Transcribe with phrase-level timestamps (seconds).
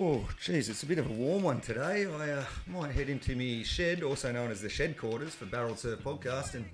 [0.00, 2.06] Oh, geez, it's a bit of a warm one today.
[2.06, 5.74] I uh, might head into me shed, also known as the shed quarters for Barrel
[5.74, 6.64] Surf Podcast, and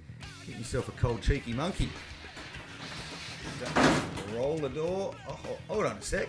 [0.47, 1.89] get myself a cold cheeky monkey.
[4.35, 5.15] Roll the door.
[5.27, 5.39] Oh,
[5.69, 6.29] hold on a sec.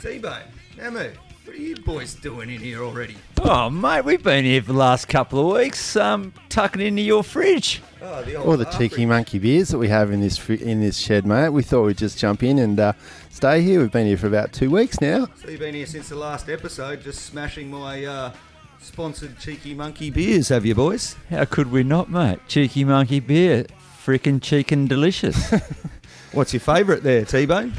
[0.00, 0.42] T-Bone,
[0.76, 1.12] Namu,
[1.44, 3.16] what are you boys doing in here already?
[3.40, 7.22] Oh, mate, we've been here for the last couple of weeks, um, tucking into your
[7.22, 7.80] fridge.
[8.06, 10.98] Oh, the All the Afri- cheeky monkey beers that we have in this in this
[10.98, 11.48] shed, mate.
[11.48, 12.92] We thought we'd just jump in and uh,
[13.30, 13.80] stay here.
[13.80, 15.26] We've been here for about two weeks now.
[15.42, 18.32] So you've been here since the last episode, just smashing my uh,
[18.80, 21.16] sponsored cheeky monkey beers, have you, boys?
[21.30, 22.40] How could we not, mate?
[22.46, 23.64] Cheeky monkey beer,
[24.04, 25.52] frickin' cheeky delicious.
[26.32, 27.72] What's your favourite there, T-Bone?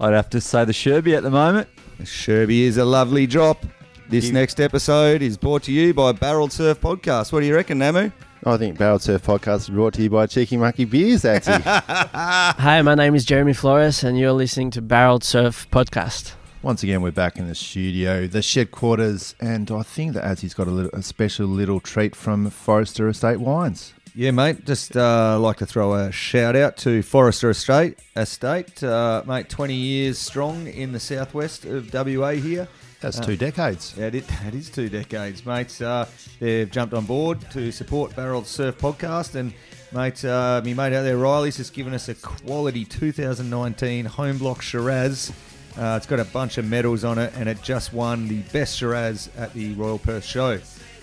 [0.00, 1.68] I'd have to say the Sherby at the moment.
[1.98, 3.64] The Sherby is a lovely drop.
[4.08, 7.30] This You- next episode is brought to you by Barrel Surf Podcast.
[7.32, 8.10] What do you reckon, Namu?
[8.42, 11.60] I think Barrel Surf Podcast is brought to you by Cheeky Monkey Beers, actually.
[11.62, 16.32] Hi, my name is Jeremy Flores, and you're listening to Barreled Surf Podcast.
[16.62, 20.54] Once again, we're back in the studio, the shed quarters, and I think that Azzy's
[20.54, 23.92] got a, little, a special little treat from Forester Estate Wines.
[24.14, 24.64] Yeah, mate.
[24.64, 27.98] Just uh, like to throw a shout out to Forester Estate.
[28.16, 29.50] Estate, uh, mate.
[29.50, 32.68] Twenty years strong in the southwest of WA here.
[33.00, 33.94] That's Uh, two decades.
[33.96, 35.80] Yeah, it, it is two decades, mate.
[35.80, 36.04] Uh,
[36.38, 39.54] they've jumped on board to support Barrel Surf Podcast, and
[39.92, 44.60] mate, uh, me mate out there, Riley's just given us a quality 2019 home block
[44.62, 45.32] Shiraz.
[45.78, 48.76] Uh, it's got a bunch of medals on it, and it just won the best
[48.76, 50.58] Shiraz at the Royal Perth Show.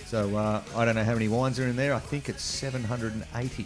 [0.06, 1.94] So uh, I don't know how many wines are in there.
[1.94, 3.66] I think it's 780.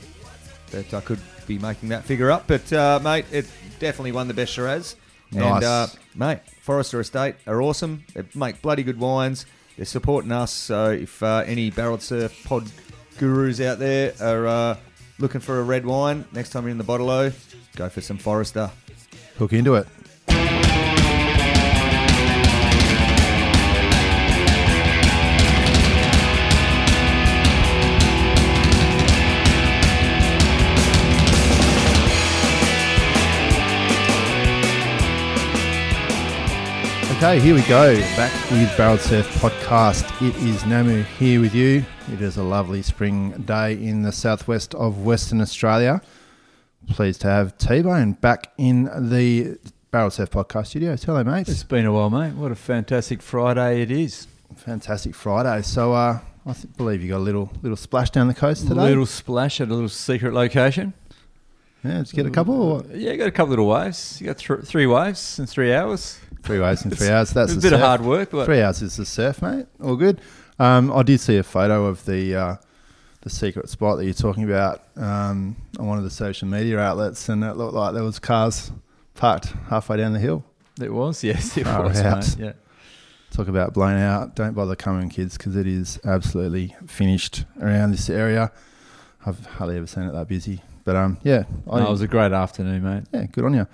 [0.72, 2.46] But I could be making that figure up.
[2.48, 3.46] But uh, mate, it
[3.80, 4.96] definitely won the best Shiraz.
[5.34, 8.04] And uh, mate, Forester Estate are awesome.
[8.14, 9.46] They make bloody good wines.
[9.78, 10.52] They're supporting us.
[10.52, 12.70] So if uh, any barrel surf pod
[13.18, 14.78] gurus out there are uh,
[15.20, 17.08] looking for a red wine, next time you're in the bottle
[17.76, 18.70] go for some Forester.
[19.38, 19.88] Hook into it.
[37.22, 37.96] Okay, here we go.
[38.16, 40.10] Back with Barrel Surf Podcast.
[40.28, 41.86] It is Namu here with you.
[42.12, 46.02] It is a lovely spring day in the southwest of Western Australia.
[46.90, 49.60] Pleased to have T Bone back in the
[49.92, 51.04] Barrel Surf Podcast studios.
[51.04, 51.48] Hello, mate.
[51.48, 52.34] It's been a while, mate.
[52.34, 54.26] What a fantastic Friday it is.
[54.56, 55.62] Fantastic Friday.
[55.62, 56.18] So, uh,
[56.48, 58.82] I th- believe you got a little little splash down the coast today.
[58.82, 60.94] A little splash at a little secret location.
[61.84, 62.96] yeah, did you get a couple or what?
[62.96, 64.20] Yeah, got a couple of little waves.
[64.20, 66.18] You got th- three waves in three hours.
[66.44, 67.32] Three waves in three hours.
[67.32, 69.68] That's a bit of hard work, but Three hours is the surf, mate.
[69.84, 70.20] All good.
[70.60, 72.56] Um, I did see a photo of the uh,
[73.22, 77.30] the secret spot that you're talking about um, on one of the social media outlets,
[77.30, 78.72] and it looked like there was cars
[79.14, 80.44] parked halfway down the hill.
[80.82, 81.24] it was.
[81.24, 82.18] Yes, it Far was, out.
[82.18, 82.36] mate.
[82.40, 82.54] Yeah.
[83.32, 84.36] Talk about blown out.
[84.36, 88.52] Don't bother coming, kids, because it is absolutely finished around this area.
[89.26, 90.62] I've hardly ever seen it that busy.
[90.84, 93.04] But um, yeah, No, it was a great afternoon, mate.
[93.14, 93.68] Yeah, good on you.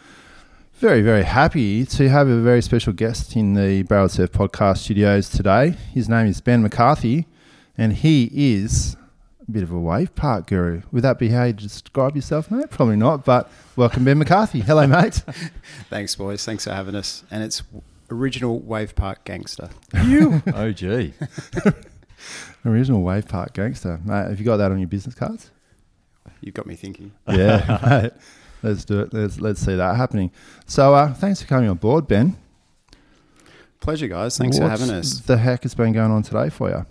[0.79, 5.27] Very, very happy to have a very special guest in the Barrel Surf podcast studios
[5.27, 5.71] today.
[5.91, 7.25] His name is Ben McCarthy,
[7.75, 8.95] and he is
[9.47, 10.83] a bit of a wave park guru.
[10.91, 12.69] Would that be how you describe yourself, mate?
[12.69, 14.59] Probably not, but welcome, Ben McCarthy.
[14.59, 15.23] Hello, mate.
[15.89, 16.45] Thanks, boys.
[16.45, 17.23] Thanks for having us.
[17.31, 17.63] And it's
[18.11, 19.71] original Wave Park Gangster.
[20.05, 20.44] You?
[20.53, 21.13] oh, gee.
[22.65, 23.99] Original wave park gangster.
[24.03, 25.51] Mate, have you got that on your business cards?
[26.41, 27.13] You've got me thinking.
[27.27, 28.11] Yeah, mate.
[28.63, 29.13] Let's do it.
[29.13, 30.31] Let's, let's see that happening.
[30.66, 32.38] So, uh, thanks for coming on board, Ben.
[33.79, 34.38] Pleasure, guys.
[34.38, 35.19] Thanks for having us.
[35.22, 36.85] the heck has been going on today for you?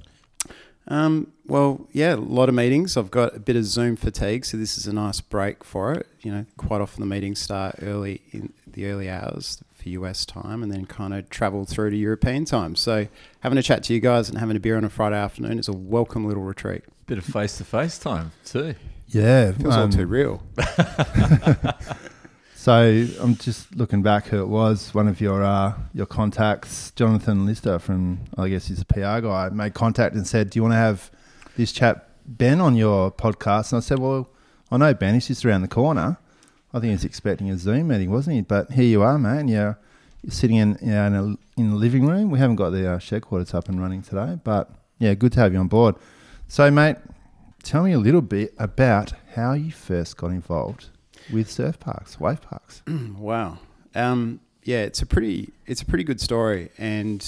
[0.89, 2.97] Um, well, yeah, a lot of meetings.
[2.97, 6.07] I've got a bit of Zoom fatigue, so this is a nice break for it.
[6.23, 10.63] You know, quite often the meetings start early in the early hours for US time
[10.63, 12.77] and then kind of travel through to European time.
[12.77, 13.09] So
[13.41, 15.69] having a chat to you guys and having a beer on a Friday afternoon is
[15.69, 16.83] a welcome little retreat.
[17.07, 18.75] Bit of face to face time, too.
[19.09, 20.43] Yeah, Feels all um, too real.
[22.67, 24.93] So I'm just looking back who it was.
[24.93, 29.51] One of your uh, your contacts, Jonathan Lister from I guess he's a PR guy,
[29.53, 31.09] made contact and said, "Do you want to have
[31.57, 34.29] this chap Ben on your podcast?" And I said, "Well,
[34.73, 35.15] I know Ben.
[35.15, 36.19] He's just around the corner.
[36.75, 38.43] I think he's expecting a Zoom meeting, wasn't he?
[38.43, 39.47] But here you are, man.
[39.47, 39.79] You're,
[40.23, 42.33] you're sitting in you know, in, a, in the living room.
[42.33, 45.41] We haven't got the uh, shed quarters up and running today, but yeah, good to
[45.41, 45.95] have you on board.
[46.49, 46.97] So, mate,
[47.67, 50.89] tell me a little bit about how you first got involved
[51.33, 52.83] with surf parks, wave parks.
[53.19, 53.59] Wow.
[53.95, 57.27] Um, yeah, it's a pretty it's a pretty good story, and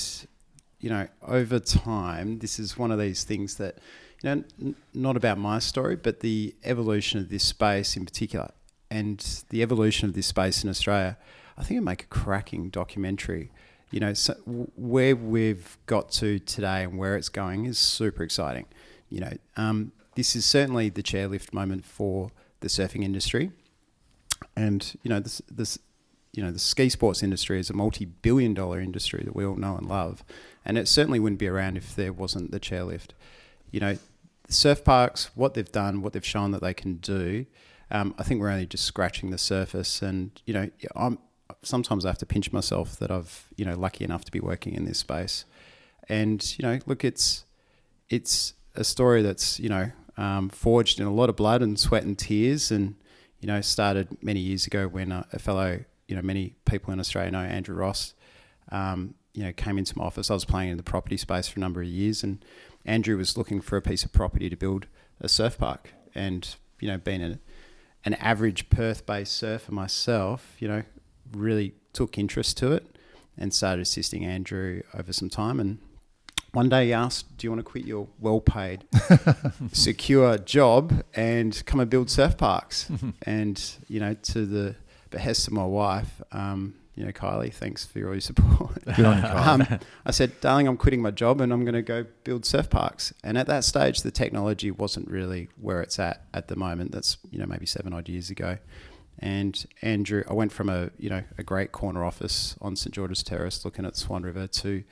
[0.81, 3.77] you know, over time, this is one of these things that
[4.23, 8.51] you know, n- not about my story, but the evolution of this space in particular,
[8.91, 11.17] and the evolution of this space in Australia.
[11.57, 13.51] I think it'd make a cracking documentary.
[13.91, 14.35] you know, so
[14.77, 18.67] where we've got to today and where it's going is super exciting.
[19.11, 23.53] You know, um, this is certainly the chairlift moment for the surfing industry,
[24.57, 25.79] and you know, this this
[26.33, 29.89] you know, the ski sports industry is a multi-billion-dollar industry that we all know and
[29.89, 30.25] love,
[30.65, 33.11] and it certainly wouldn't be around if there wasn't the chairlift.
[33.71, 33.99] You know,
[34.49, 37.47] surf parks, what they've done, what they've shown that they can do.
[37.93, 41.21] Um, I think we're only just scratching the surface, and you know, I'm
[41.63, 44.75] sometimes I have to pinch myself that I've you know lucky enough to be working
[44.75, 45.45] in this space,
[46.09, 47.45] and you know, look, it's
[48.09, 52.03] it's a story that's you know um, forged in a lot of blood and sweat
[52.03, 52.97] and tears, and
[53.41, 57.01] you know, started many years ago when a, a fellow you know many people in
[57.01, 58.15] Australia know Andrew Ross.
[58.71, 60.31] Um, you know, came into my office.
[60.31, 62.45] I was playing in the property space for a number of years, and
[62.85, 64.87] Andrew was looking for a piece of property to build
[65.21, 65.95] a surf park.
[66.15, 67.39] And you know, being a,
[68.05, 70.83] an average Perth-based surfer myself, you know,
[71.33, 72.87] really took interest to it
[73.37, 75.61] and started assisting Andrew over some time.
[75.61, 75.79] And
[76.53, 78.85] one day he asked, "Do you want to quit your well-paid,
[79.73, 82.91] secure job and come and build surf parks?"
[83.23, 84.77] and you know, to the
[85.11, 88.85] behest of my wife, um, you know, Kylie, thanks for all your support.
[88.85, 89.61] Good on you, Kyle.
[89.61, 92.69] um, I said, darling, I'm quitting my job and I'm going to go build surf
[92.69, 93.15] parks.
[93.23, 96.91] And at that stage, the technology wasn't really where it's at at the moment.
[96.91, 98.59] That's, you know, maybe seven odd years ago.
[99.21, 102.93] And Andrew, I went from a, you know, a great corner office on St.
[102.93, 104.83] George's Terrace looking at Swan River to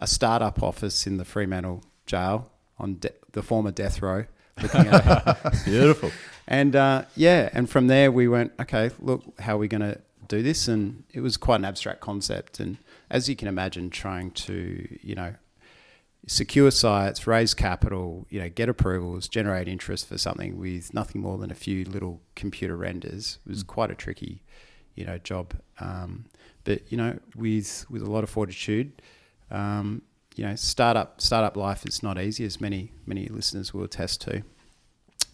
[0.00, 4.24] a startup office in the Fremantle jail on de- the former death row
[4.62, 6.10] looking at Beautiful.
[6.46, 10.00] and uh, yeah, and from there we went, okay, look, how are we going to
[10.28, 10.68] do this?
[10.68, 12.60] And it was quite an abstract concept.
[12.60, 12.78] And
[13.10, 15.34] as you can imagine, trying to, you know,
[16.26, 21.38] secure sites, raise capital, you know, get approvals, generate interest for something with nothing more
[21.38, 24.42] than a few little computer renders was quite a tricky,
[24.94, 25.54] you know, job.
[25.80, 26.26] Um,
[26.64, 29.00] but you know, with with a lot of fortitude,
[29.50, 30.02] um,
[30.36, 34.42] you know, startup startup life is not easy, as many many listeners will attest to.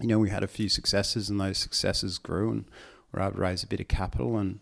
[0.01, 2.65] You know, we had a few successes, and those successes grew, and
[3.13, 4.61] were able to raise a bit of capital and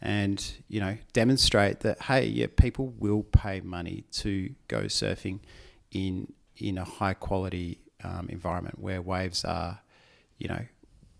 [0.00, 5.40] and you know demonstrate that hey, yeah, people will pay money to go surfing
[5.92, 9.80] in in a high quality um, environment where waves are,
[10.38, 10.64] you know,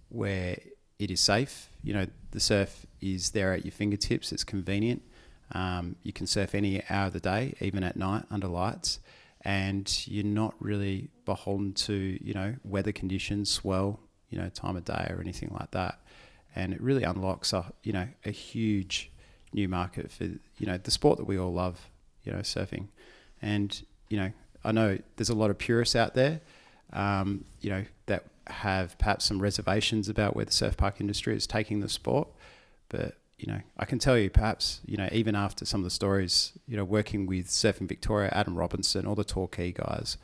[0.09, 0.57] where
[0.99, 1.69] it is safe.
[1.83, 4.33] You know, the surf is there at your fingertips.
[4.33, 5.03] It's convenient.
[5.53, 9.01] Um, you can surf any hour of the day, even at night under lights,
[9.43, 14.01] and you're not really beholden to you know weather conditions, swell,
[14.31, 16.01] you know, time of day or anything like that.
[16.55, 19.11] And it really unlocks a you know a huge
[19.53, 21.89] new market for you know the sport that we all love,
[22.25, 22.89] you know, surfing.
[23.41, 24.33] And you know,
[24.65, 26.41] I know there's a lot of purists out there,
[26.93, 31.47] um, you know, that have perhaps some reservations about where the surf park industry is
[31.47, 32.29] taking the sport.
[32.89, 35.91] But you know, I can tell you, perhaps you know, even after some of the
[35.91, 40.17] stories, you know, working with Surfing Victoria, Adam Robinson, all the Torquay guys,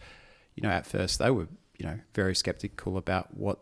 [0.55, 1.49] you know, at first they were
[1.79, 3.59] you know very skeptical about what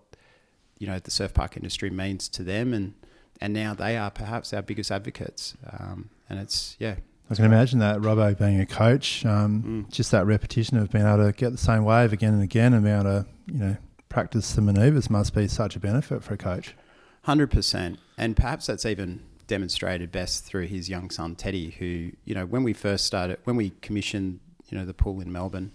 [0.78, 2.92] you know the surf park industry means to them, and
[3.40, 5.54] and now they are perhaps our biggest advocates.
[5.72, 6.96] Um, and it's yeah,
[7.30, 9.90] I can imagine that Robbo being a coach, um, Mm.
[9.90, 12.84] just that repetition of being able to get the same wave again and again, and
[12.84, 13.76] being able to you know
[14.10, 16.74] practice the manoeuvres must be such a benefit for a coach.
[17.22, 22.34] Hundred percent, and perhaps that's even demonstrated best through his young son Teddy, who you
[22.34, 25.72] know when we first started, when we commissioned you know the pool in Melbourne,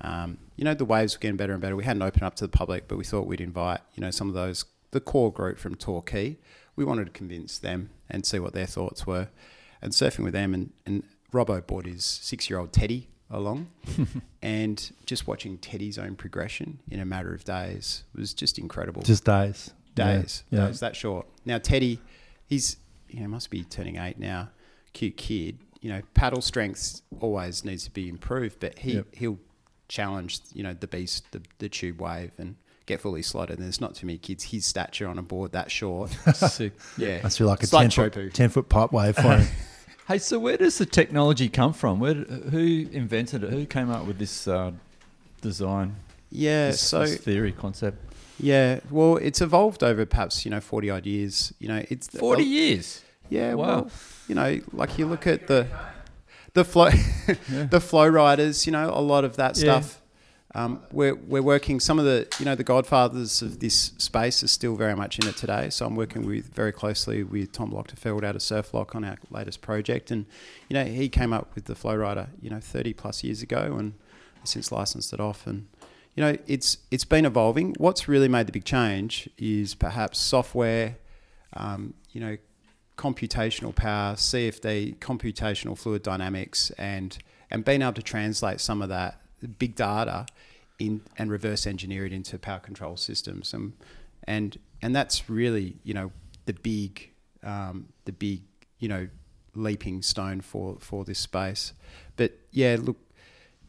[0.00, 1.76] um, you know the waves were getting better and better.
[1.76, 4.28] We hadn't opened up to the public, but we thought we'd invite you know some
[4.28, 6.38] of those the core group from Torquay.
[6.76, 9.28] We wanted to convince them and see what their thoughts were,
[9.80, 10.54] and surfing with them.
[10.54, 13.68] And, and Robbo brought his six year old Teddy along,
[14.42, 19.24] and just watching Teddy's own progression in a matter of days was just incredible Just
[19.24, 20.44] days, days.
[20.50, 21.26] Yeah, Days that short.
[21.44, 22.00] Now Teddy,
[22.46, 22.76] he's
[23.12, 24.50] you know must be turning eight now.
[24.92, 25.58] Cute kid.
[25.80, 29.06] You know, paddle strength always needs to be improved, but he Yep.
[29.12, 29.38] he'll
[29.88, 33.56] challenge you know the beast, the, the tube wave, and get fully slotted.
[33.58, 36.10] And there's not too many kids his stature on a board that short.
[36.34, 36.72] Sick.
[36.96, 39.46] yeah, Must feel like a like ten foot, 10 foot pipe wave for him.
[40.08, 42.00] Hey, so where does the technology come from?
[42.00, 43.50] Where, who invented it?
[43.50, 44.72] Who came up with this uh,
[45.40, 45.94] design?
[46.30, 46.66] yeah.
[46.72, 47.98] this, so this theory concept.
[48.42, 51.52] Yeah, well, it's evolved over perhaps you know forty odd years.
[51.58, 53.02] You know, it's Forty years.
[53.30, 53.66] Yeah, Wow.
[53.66, 53.90] well,
[54.28, 55.66] you know, like you look at the
[56.54, 56.90] the flow
[57.70, 59.80] the flow riders, you know, a lot of that Yeah.
[59.80, 60.00] stuff.
[60.54, 61.80] Um, we're we're working.
[61.80, 65.26] Some of the you know the godfathers of this space are still very much in
[65.26, 65.70] it today.
[65.70, 69.16] So I'm working with very closely with Tom Lochtefeld out of Surf Loch on our
[69.30, 70.26] latest project, and
[70.68, 73.76] you know he came up with the flow rider, you know, 30 plus years ago,
[73.78, 73.94] and
[74.44, 75.68] since licensed it off, and
[76.14, 77.74] you know it's it's been evolving.
[77.78, 80.96] What's really made the big change is perhaps software,
[81.54, 82.36] um, you know,
[82.96, 87.16] computational power, CFD, computational fluid dynamics, and
[87.50, 89.20] and being able to translate some of that
[89.58, 90.26] big data
[90.78, 93.72] in and reverse engineer it into power control systems, and
[94.24, 96.12] and and that's really you know
[96.44, 97.10] the big
[97.42, 98.42] um, the big
[98.78, 99.08] you know
[99.54, 101.72] leaping stone for for this space.
[102.16, 102.98] But yeah, look,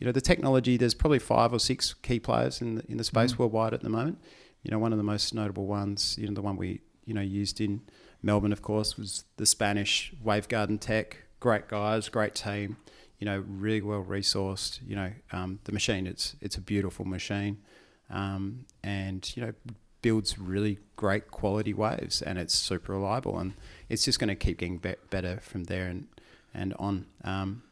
[0.03, 0.75] you know the technology.
[0.75, 3.89] There's probably five or six key players in the, in the space worldwide at the
[3.89, 4.19] moment.
[4.62, 7.22] You know, one of the most notable ones, you know, the one we you know
[7.22, 7.79] used in
[8.22, 11.19] Melbourne, of course, was the Spanish Wavegarden Tech.
[11.39, 12.75] Great guys, great team.
[13.17, 14.81] You know, really well resourced.
[14.86, 16.05] You know, um, the machine.
[16.05, 17.60] It's it's a beautiful machine,
[18.10, 19.53] um, and you know
[20.01, 23.53] builds really great quality waves, and it's super reliable, and
[23.88, 26.10] it's just going to keep getting be- better from there and
[26.53, 27.05] and on.
[27.24, 27.63] Um,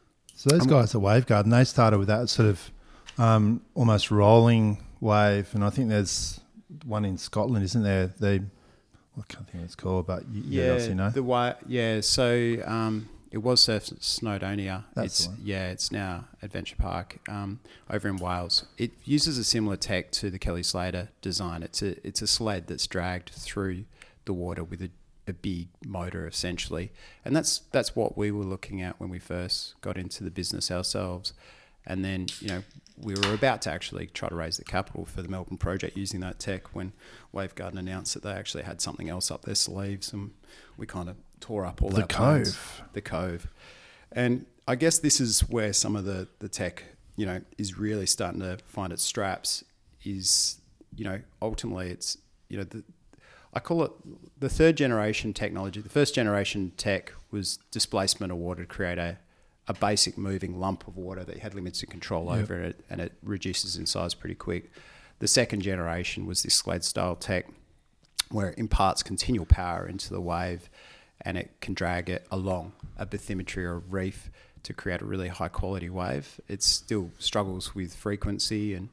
[0.42, 2.72] So those Um, guys at Wavegarden, they started with that sort of
[3.16, 6.40] um, almost rolling wave, and I think there's
[6.84, 8.08] one in Scotland, isn't there?
[8.08, 11.10] They, I can't think what it's called, but you, you know.
[11.10, 12.00] The way, yeah.
[12.00, 14.82] So um, it was Surf Snowdonia.
[14.94, 15.70] That's it's yeah.
[15.70, 18.66] It's now Adventure Park um, over in Wales.
[18.76, 21.62] It uses a similar tech to the Kelly Slater design.
[21.62, 23.84] It's a it's a sled that's dragged through
[24.24, 24.90] the water with a,
[25.26, 26.92] a big motor essentially,
[27.24, 30.70] and that's that's what we were looking at when we first got into the business
[30.70, 31.32] ourselves.
[31.84, 32.62] And then, you know,
[32.96, 36.20] we were about to actually try to raise the capital for the Melbourne project using
[36.20, 36.92] that tech when
[37.34, 40.30] Wavegarden announced that they actually had something else up their sleeves, and
[40.76, 42.52] we kind of tore up all The our plans.
[42.52, 42.82] Cove.
[42.92, 43.48] The Cove,
[44.12, 46.84] and I guess this is where some of the the tech,
[47.16, 49.64] you know, is really starting to find its straps.
[50.04, 50.60] Is
[50.94, 52.84] you know, ultimately, it's you know the
[53.52, 53.92] I call it
[54.40, 55.80] the third generation technology.
[55.80, 59.18] The first generation tech was displacement of water to create a,
[59.68, 62.42] a basic moving lump of water that had limited control Yep.
[62.42, 64.70] over it and it reduces in size pretty quick.
[65.18, 67.46] The second generation was this sled style tech
[68.30, 70.70] where it imparts continual power into the wave
[71.20, 74.30] and it can drag it along a bathymetry or a reef
[74.62, 76.40] to create a really high quality wave.
[76.48, 78.88] It still struggles with frequency and,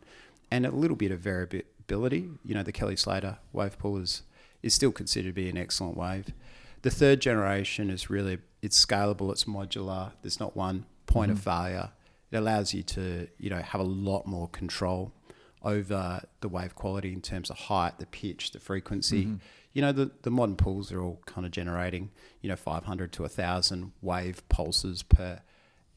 [0.51, 2.29] and a little bit of variability.
[2.43, 4.23] You know, the Kelly Slater wave pool is,
[4.61, 6.33] is still considered to be an excellent wave.
[6.81, 10.11] The third generation is really it's scalable, it's modular.
[10.21, 11.43] There's not one point of mm.
[11.43, 11.89] failure.
[12.31, 15.13] It allows you to you know have a lot more control
[15.61, 19.25] over the wave quality in terms of height, the pitch, the frequency.
[19.25, 19.35] Mm-hmm.
[19.73, 22.11] You know, the, the modern pools are all kind of generating,
[22.41, 25.41] you know, 500 to 1,000 wave pulses per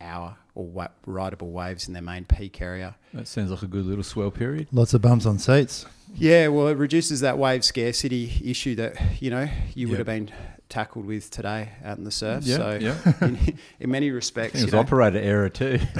[0.02, 2.96] hour or wa- rideable waves in their main peak area.
[3.14, 4.68] That sounds like a good little swell period.
[4.72, 5.86] Lots of bums on seats.
[6.14, 10.30] Yeah, well, it reduces that wave scarcity issue that, you know, you would have been
[10.68, 12.44] tackled with today out in the surf.
[12.44, 12.96] Yeah, so, yeah.
[13.26, 15.78] in, in many respects, think it was know, operator error too.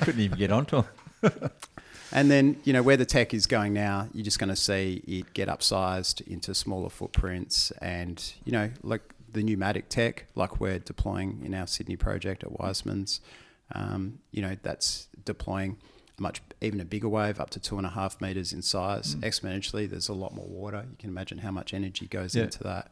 [0.00, 0.82] Couldn't even get onto
[1.22, 1.50] them.
[2.12, 5.02] And then, you know, where the tech is going now, you're just going to see
[5.06, 9.02] it get upsized into smaller footprints and, you know, like
[9.32, 13.20] the pneumatic tech, like we're deploying in our Sydney project at Wiseman's,
[13.74, 15.76] um, you know, that's deploying
[16.18, 19.16] a much, even a bigger wave up to two and a half meters in size
[19.16, 19.88] exponentially.
[19.88, 20.84] There's a lot more water.
[20.90, 22.44] You can imagine how much energy goes Yeah.
[22.44, 22.90] into that.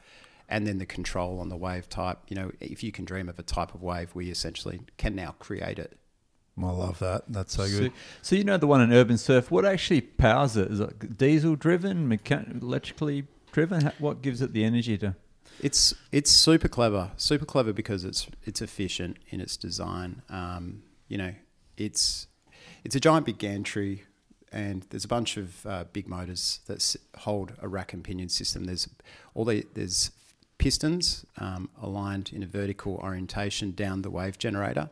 [0.48, 3.38] And then the control on the wave type, you know, if you can dream of
[3.38, 5.96] a type of wave, we essentially can now create it.
[6.58, 7.24] I love that.
[7.28, 7.92] That's so good.
[8.22, 9.50] So you know the one in Urban Surf.
[9.50, 10.70] What actually powers it?
[10.70, 13.90] Is it diesel driven, mechan- electrically driven?
[13.98, 15.16] What gives it the energy to?
[15.60, 20.22] It's it's super clever, super clever because it's it's efficient in its design.
[20.28, 21.34] Um, you know,
[21.76, 22.26] it's
[22.84, 24.04] it's a giant big gantry,
[24.52, 28.28] and there's a bunch of uh, big motors that s- hold a rack and pinion
[28.28, 28.64] system.
[28.64, 28.88] There's
[29.34, 30.10] all the there's
[30.58, 34.90] pistons um, aligned in a vertical orientation down the wave generator,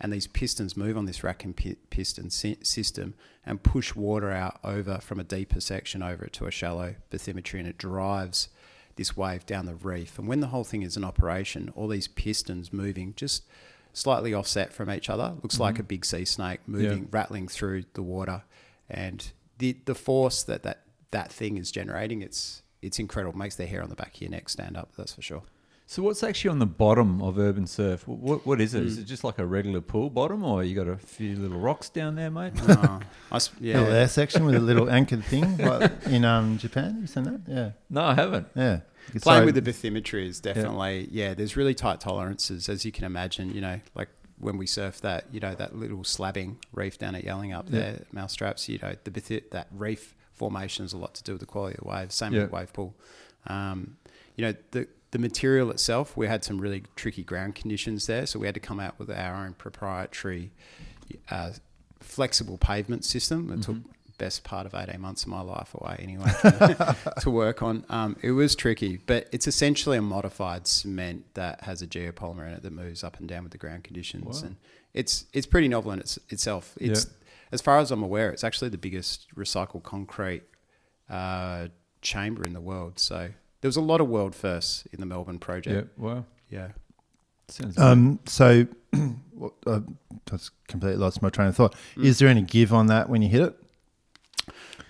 [0.00, 4.30] and these pistons move on this rack and pi- piston sy- system and push water
[4.30, 8.48] out over from a deeper section over to a shallow bathymetry, and it drives
[8.96, 10.18] this wave down the reef.
[10.18, 13.44] And when the whole thing is in operation, all these pistons moving just
[13.92, 15.86] slightly offset from each other looks like a mm-hmm.
[15.86, 18.42] big sea snake moving, rattling through the water,
[18.88, 23.38] and the the force that that that thing is generating, it's it's incredible.
[23.38, 24.90] Makes the hair on the back of your neck stand up.
[24.96, 25.42] That's for sure.
[25.94, 28.08] So what's actually on the bottom of Urban Surf?
[28.08, 28.80] What what is it?
[28.80, 28.86] Hmm.
[28.88, 31.88] Is it just like a regular pool bottom, or you got a few little rocks
[31.88, 32.52] down there, mate?
[32.68, 32.98] Uh,
[33.30, 36.98] I s- Little yeah, air section with a little anchored thing like in um, Japan.
[37.02, 37.40] You seen that?
[37.46, 37.70] Yeah.
[37.90, 38.48] No, I haven't.
[38.56, 38.80] Yeah.
[39.20, 41.32] playing So- with the bathymetry is definitely yeah.
[41.34, 43.54] There's really tight tolerances, as you can imagine.
[43.54, 44.08] You know, like
[44.40, 47.78] when we surf that, you know, that little slabbing reef down at Yallingup Yeah.
[47.80, 48.68] there, Mousetraps.
[48.68, 51.76] You know, the bathi- that reef formation has a lot to do with the quality
[51.78, 52.16] of the waves.
[52.16, 52.42] Same Yeah.
[52.42, 52.96] with wave pool.
[53.46, 53.96] Um,
[54.34, 58.40] you know, the the material itself, we had some really tricky ground conditions there, so
[58.40, 60.50] we had to come out with our own proprietary
[61.30, 61.52] uh,
[62.00, 63.52] flexible pavement system.
[63.52, 63.76] It took
[64.18, 67.84] best part of 18 months of my life away anyway to, to work on.
[67.88, 72.54] Um, it was tricky, but it's essentially a modified cement that has a geopolymer in
[72.54, 74.48] it that moves up and down with the ground conditions, Wow.
[74.48, 74.56] and
[74.94, 76.76] it's it's pretty novel in its, itself.
[76.80, 77.06] It's
[77.52, 80.42] as far as I'm aware, it's actually the biggest recycled concrete
[81.08, 81.68] uh,
[82.02, 82.98] chamber in the world.
[82.98, 83.30] So
[83.64, 85.66] there was a lot of world firsts in the Melbourne project.
[85.74, 85.80] Yeah.
[85.80, 85.98] project.
[85.98, 86.24] Wow.
[86.50, 86.68] Yeah.
[87.48, 88.66] Sounds Um, so,
[89.32, 89.80] what, uh,
[90.26, 91.74] that's completely lost my train of thought.
[91.96, 92.04] Mm.
[92.04, 93.56] Is there any give on that when you hit it?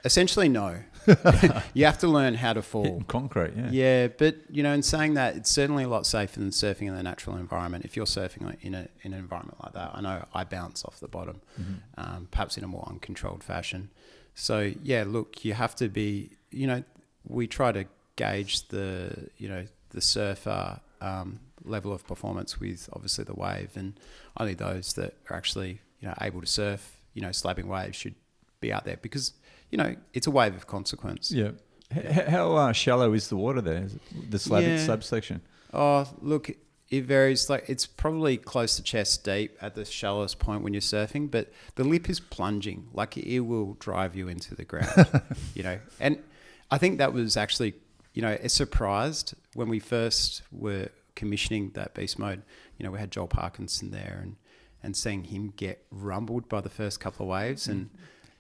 [0.05, 0.81] Essentially, no.
[1.75, 2.83] you have to learn how to fall.
[2.83, 3.53] hitting concrete.
[3.57, 3.69] Yeah.
[3.71, 6.97] Yeah, but you know, in saying that, it's certainly a lot safer than surfing in
[6.97, 7.85] the natural environment.
[7.85, 10.99] If you're surfing in a in an environment like that, I know I bounce off
[10.99, 11.77] the bottom, Mhm.
[11.97, 13.91] um, perhaps in a more uncontrolled fashion.
[14.35, 16.31] So yeah, look, you have to be.
[16.51, 16.83] You know,
[17.25, 17.85] we try to
[18.17, 23.99] gauge the you know the surfer um, level of performance with obviously the wave, and
[24.39, 28.15] only those that are actually you know able to surf you know slabbing waves should
[28.61, 29.33] be out there because
[29.71, 31.31] you know it's a wave of consequence.
[31.31, 31.51] Yeah.
[31.95, 33.89] H- how uh, shallow is the water there?
[34.31, 34.77] The slab Yeah.
[34.79, 35.43] subsection?
[35.73, 36.51] Oh, look,
[36.89, 37.51] it varies.
[37.51, 41.53] Like it's probably close to chest deep at the shallowest point when you're surfing, but
[41.75, 42.89] the lip is plunging.
[42.93, 45.09] Like it will drive you into the ground,
[45.55, 45.79] you know.
[46.01, 46.19] And
[46.71, 47.75] I think that was actually,
[48.15, 52.43] you know, surprised when we first were commissioning that beast mode.
[52.79, 54.37] You know, we had Joel Parkinson there, and
[54.83, 57.91] and seeing him get rumbled by the first couple of waves, and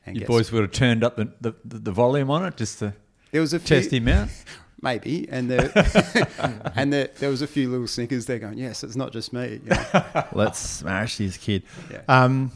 [0.06, 2.94] and You boys would have turned up the, the, the volume on it just to
[3.30, 4.28] there was a few, test him out.
[4.82, 8.94] maybe, and the, and the, there was a few little snickers there going, yes, it's
[8.96, 9.60] not just me.
[9.64, 10.24] You know?
[10.32, 11.64] Let's smash this kid.
[11.90, 12.02] Yeah.
[12.06, 12.52] Um,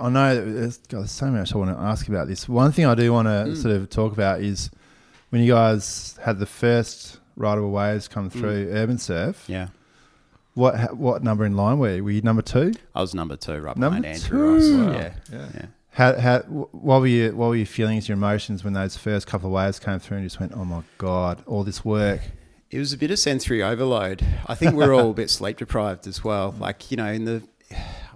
[0.00, 2.48] I know there's, God, there's so much I want to ask about this.
[2.48, 3.56] One thing I do want to Mm.
[3.56, 4.70] sort of talk about is
[5.34, 8.32] when you guys had the first rideable waves come mm.
[8.32, 9.42] through Urban Surf.
[9.48, 9.70] Yeah.
[10.54, 12.04] What what number in line were you?
[12.04, 12.72] Were you number two?
[12.94, 14.76] I was number two, right Number behind Andrew two.
[14.78, 14.86] Ross.
[14.86, 14.92] Wow.
[14.92, 15.48] Yeah, Yeah.
[15.52, 15.66] yeah.
[15.90, 19.48] How, how, what were you, what were your feelings, your emotions when those first couple
[19.48, 22.20] of waves came through and you just went, oh my God, all this work.
[22.70, 24.24] It was a bit of sensory overload.
[24.46, 26.52] I think we're all a bit sleep deprived as well.
[26.52, 26.60] Mm.
[26.60, 27.42] Like you know, in the,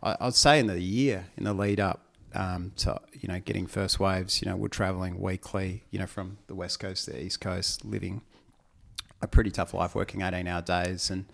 [0.04, 2.00] I'd say in the year in the lead up
[2.34, 4.42] um, to you know getting first waves.
[4.42, 5.84] You know, we're traveling weekly.
[5.90, 8.22] You know, from the west coast to the east coast, living
[9.20, 11.26] a pretty tough life, working eighteen hour days, and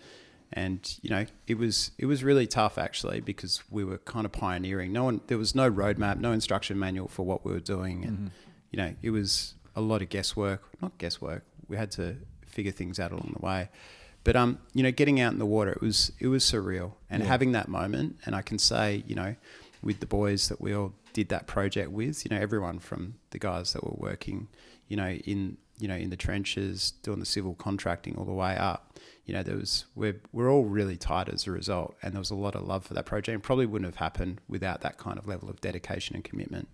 [0.53, 4.31] and you know it was it was really tough actually because we were kind of
[4.31, 4.91] pioneering.
[4.91, 8.31] No one, there was no roadmap, no instruction manual for what we were doing, and
[8.71, 10.63] you know it was a lot of guesswork.
[10.81, 11.43] Not guesswork.
[11.67, 13.69] We had to figure things out along the way.
[14.23, 17.21] But um, you know, getting out in the water, it was it was surreal, and
[17.21, 18.17] having that moment.
[18.25, 19.35] And I can say, you know,
[19.85, 23.39] with the boys that we all did that project with, you know, everyone from the
[23.39, 24.49] guys that were working,
[24.89, 28.57] you know, in you know in the trenches, doing the civil contracting all the way
[28.57, 28.97] up.
[29.25, 32.31] You know, there was we're we're all really tight as a result, and there was
[32.31, 35.17] a lot of love for that project, and probably wouldn't have happened without that kind
[35.17, 36.67] of level of dedication and commitment.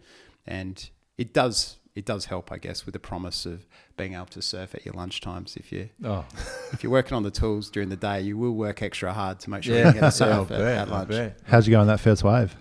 [0.47, 3.65] And it does it does help, I guess, with the promise of
[3.97, 5.57] being able to surf at your lunchtimes.
[5.57, 6.25] If you Oh,
[6.71, 9.49] if you're working on the tools during the day, you will work extra hard to
[9.49, 9.87] make sure yeah.
[9.87, 11.09] you get a I'll surf at, bet, at lunch.
[11.09, 11.39] bet.
[11.45, 12.55] How'd you go on that first wave?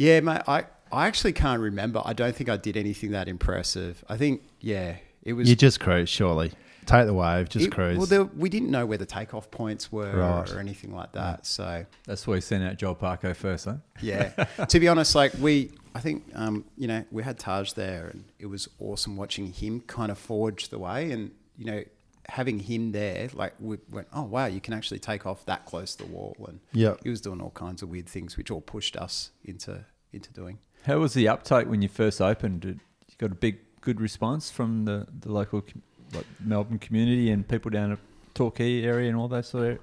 [0.00, 0.40] Yeah, mate.
[0.48, 2.00] I, I actually can't remember.
[2.02, 4.02] I don't think I did anything that impressive.
[4.08, 5.46] I think yeah, it was.
[5.46, 6.52] You just cruise, surely.
[6.86, 7.98] Take the wave, just it- cruise.
[7.98, 10.50] Well, there, we didn't know where the takeoff points were Right.
[10.50, 11.44] or, anything like that.
[11.44, 13.74] So That's why we sent out Joel Parko first, huh?
[14.00, 14.28] yeah,
[14.68, 18.24] to be honest, like we, I think um, you know we had Taj there, and
[18.38, 21.84] it was awesome watching him kind of forge the way, and you know
[22.30, 25.94] having him there, like we went, oh wow, you can actually take off that close
[25.96, 27.00] to the wall, and Yep.
[27.04, 30.58] he was doing all kinds of weird things, which all pushed us into into doing.
[30.86, 32.60] How was the uptake when you first opened?
[32.62, 35.62] Did you got a big, good response from the, the local
[36.14, 37.98] like Melbourne community and people down at
[38.34, 39.78] Torquay area and all that sort of?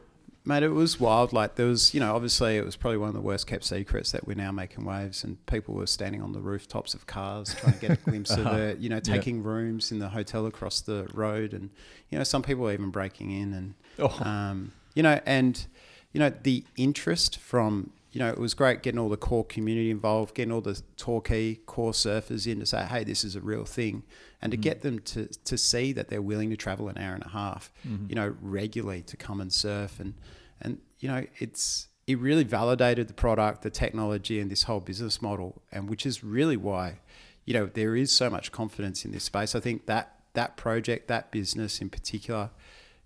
[0.48, 1.34] Mate, it was wild.
[1.34, 4.12] Like there was, you know, obviously it was probably one of the worst kept secrets
[4.14, 7.74] that we're now making waves, and people were standing on the rooftops of cars trying
[7.74, 8.78] to get a glimpse of it.
[8.80, 11.70] You know, taking rooms in the hotel across the road, and
[12.10, 14.24] you know, some people were even breaking in, and Oh.
[14.24, 15.68] um, you know, and
[16.14, 19.92] you know, the interest from you know, it was great getting all the core community
[19.92, 23.66] involved, getting all the Torquay core surfers in to say, hey, this is a real
[23.66, 24.02] thing,
[24.42, 27.26] and to get them to to see that they're willing to travel an hour and
[27.26, 27.70] a half,
[28.08, 30.14] you know, regularly to come and surf, and
[30.62, 35.22] and you know, it's it really validated the product, the technology, and this whole business
[35.22, 37.00] model, and which is really why,
[37.46, 39.56] you know, there is so much confidence in this space.
[39.56, 42.52] I think that that project, that business in particular,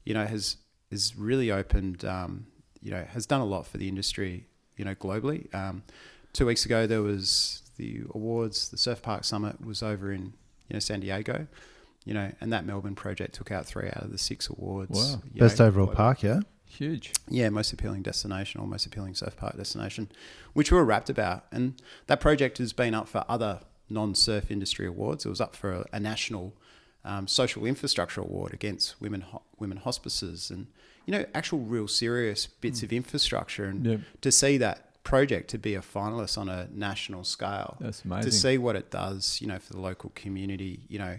[0.04, 0.58] you know, has
[0.92, 2.48] has really opened, um,
[2.82, 5.54] you know, has done a lot for the industry, you know, globally.
[5.56, 5.84] Um,
[6.34, 8.70] two weeks ago, there was the awards.
[8.70, 10.34] The Surf Park Summit was over in
[10.68, 11.48] you know San Diego,
[12.06, 14.92] you know, and that Melbourne project took out three out of the six awards.
[14.92, 15.22] Wow.
[15.36, 15.96] Best know, overall globally.
[15.96, 16.40] park, yeah?
[16.78, 17.12] Huge.
[17.30, 20.10] Yeah, most appealing destination or most appealing surf park destination,
[20.54, 21.46] which we were wrapped about.
[21.52, 21.74] And
[22.08, 25.26] that project has been up for other non surf industry awards.
[25.26, 26.54] It was up for a, a national
[27.04, 30.68] um, social infrastructure award against women ho- women hospices and
[31.06, 34.00] you know actual real serious bits of infrastructure and Yep.
[34.22, 38.30] to see that project to be a finalist on a national scale That's amazing.
[38.30, 41.18] to see what it does you know for the local community you know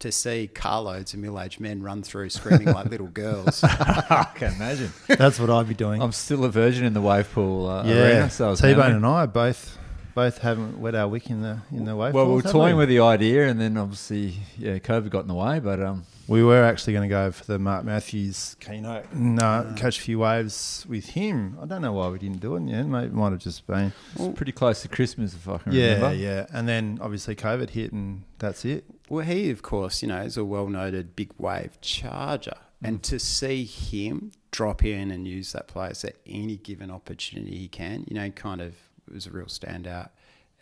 [0.00, 4.92] to see carloads of middle-aged men run through screaming like little girls I can imagine.
[5.08, 6.02] That's what I'd be doing.
[6.02, 8.30] I'm still a virgin in the wave pool uh, yeah, arena.
[8.30, 9.78] So T-Bone and I both
[10.14, 12.14] both haven't wet our wick in the in the wave.
[12.14, 12.80] Well, we were pools, toying we?
[12.80, 15.58] with the idea, and then obviously, yeah, COVID got in the way.
[15.58, 19.72] But um, We were actually going to go for the Mark Mathews keynote and uh,
[19.74, 21.58] catch a few waves with him.
[21.60, 22.62] I don't know why we didn't do it.
[22.62, 23.92] Yeah, mate, it might have just been.
[24.14, 26.14] it's pretty close to Christmas, if I can Yeah, remember.
[26.14, 26.46] yeah.
[26.52, 28.84] And then obviously COVID hit, and that's it.
[29.08, 32.56] Well, he, of course, you know, is a well noted big wave charger.
[32.82, 37.68] And to see him drop in and use that place at any given opportunity he
[37.68, 38.74] can, you know, kind of
[39.10, 40.10] was a real standout.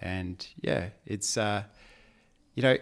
[0.00, 1.64] And yeah, it's, uh,
[2.54, 2.76] you know,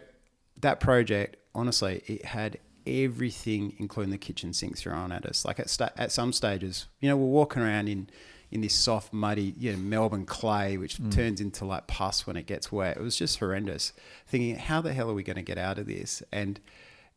[0.60, 5.44] that project, honestly, it had everything, including the kitchen sink, thrown at us.
[5.44, 8.10] Like at, sta- at some stages, you know, we're walking around in,
[8.50, 12.46] in this soft, muddy, you know, Melbourne clay, which turns into like pus when it
[12.46, 12.96] gets wet.
[12.96, 13.92] It was just horrendous.
[14.26, 16.22] Thinking, how the hell are we going to get out of this?
[16.32, 16.60] And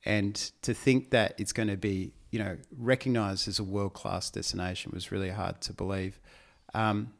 [0.06, 4.30] and to think that it's going to be, you know, recognized as a world class
[4.30, 6.19] destination was really hard to believe.
[6.74, 7.13] Um,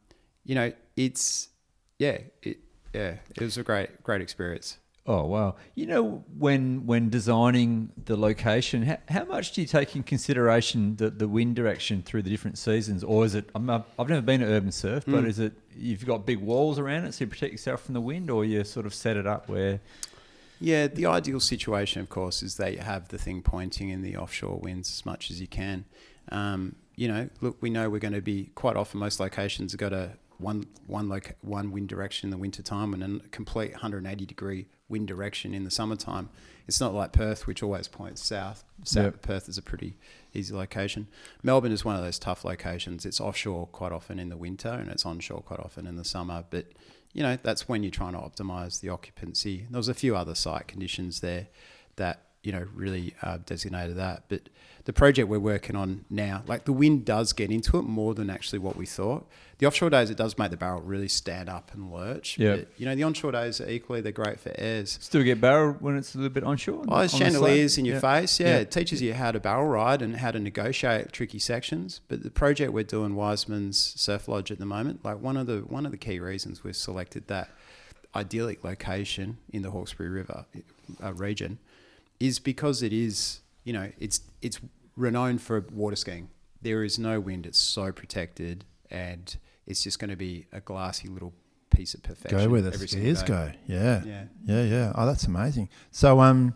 [0.44, 1.50] you know, it's
[1.98, 2.60] yeah, it
[2.94, 4.78] yeah, it was a great great experience.
[5.06, 5.56] Oh wow!
[5.76, 10.96] You know, when when designing the location, how, how much do you take in consideration
[10.96, 13.50] the, the wind direction through the different seasons, or is it?
[13.54, 15.28] I'm, I've I've never been to urban surf, but Mm.
[15.28, 18.30] is it you've got big walls around it so you protect yourself from the wind,
[18.30, 19.82] or you sort of set it up where?
[20.62, 24.16] Yeah, the ideal situation, of course, is that you have the thing pointing in the
[24.16, 25.84] offshore winds as much as you can.
[26.32, 29.02] Um, you know, look, we know we're going to be quite often.
[29.02, 32.94] Most locations have got a one one loc- one wind direction in the winter time
[32.94, 36.30] and a complete 180 degree wind direction in the summertime.
[36.68, 38.64] It's not like Perth, which always points south.
[38.84, 39.22] South Yep.
[39.22, 39.96] Perth is a pretty
[40.34, 41.08] easy location.
[41.42, 43.06] Melbourne is one of those tough locations.
[43.06, 46.46] It's offshore quite often in the winter and it's onshore quite often in the summer.
[46.50, 46.68] But
[47.12, 49.66] you know, that's when you're trying to optimize the occupancy.
[49.70, 51.48] There was a few other site conditions there
[51.98, 54.24] that, you know, really uh, designated that.
[54.28, 54.50] But
[54.86, 58.30] the project we're working on now, like the wind does get into it more than
[58.30, 59.26] actually what we thought.
[59.60, 62.38] The offshore days, it does make the barrel really stand up and lurch.
[62.38, 62.58] Yeah.
[62.58, 65.00] But, you know, the onshore days are equally, they're great for airs.
[65.02, 66.84] Still get barrel when it's a little bit onshore.
[66.90, 67.32] Oh, on it's the slab?
[67.32, 68.02] chandeliers in your Yeah.
[68.02, 68.40] face.
[68.42, 68.58] Yeah, Yeah.
[68.58, 72.02] it teaches you how to barrel ride and how to negotiate tricky sections.
[72.10, 75.60] But the project we're doing, Wiseman's Surf Lodge at the moment, like one of the
[75.60, 77.50] one of the key reasons we've selected that
[78.16, 80.46] idyllic location in the Hawkesbury River
[81.02, 81.58] uh, region
[82.28, 84.60] is because it is, you know, it's it's
[84.96, 86.30] renowned for water skiing.
[86.62, 89.36] There is no wind; it's so protected, and
[89.68, 91.34] it's just going to be a glassy little
[91.70, 92.38] piece of perfection.
[92.38, 93.52] Go where the every single skiers go.
[93.68, 94.02] Yeah.
[94.06, 94.24] Yeah.
[94.46, 94.92] Yeah, yeah.
[94.96, 95.70] Oh, that's amazing.
[95.92, 96.54] So, um,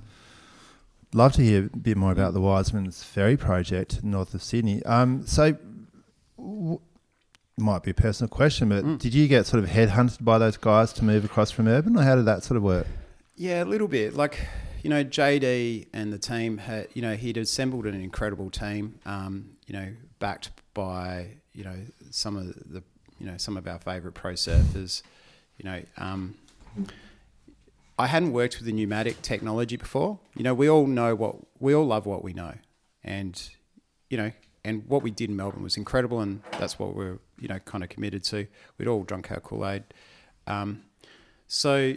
[1.13, 4.83] love to hear a bit more about the Wiseman's Ferry project north of Sydney.
[4.85, 5.57] Um, so,
[6.37, 6.79] w-
[7.57, 8.99] might be a personal question, but Mm.
[8.99, 12.03] did you get sort of headhunted by those guys to move across from urban, or
[12.03, 12.85] how did that sort of work?
[13.35, 14.13] Yeah, a little bit.
[14.15, 14.47] Like,
[14.83, 19.51] you know, JD and the team had, you know, he'd assembled an incredible team, um,
[19.65, 19.87] you know,
[20.19, 21.75] backed by, you know,
[22.11, 22.83] some of the,
[23.19, 25.01] you know, some of our favourite pro surfers.
[25.57, 26.35] You know, um,
[27.97, 30.19] I hadn't worked with the pneumatic technology before.
[30.35, 32.53] You know, we all know what, we all love what we know.
[33.03, 33.41] And,
[34.09, 34.31] you know,
[34.63, 37.83] and what we did in Melbourne was incredible, and that's what we're, you know, kind
[37.83, 38.47] of committed to.
[38.77, 39.83] We'd all drunk our Kool Aid.
[40.45, 40.83] Um,
[41.47, 41.95] so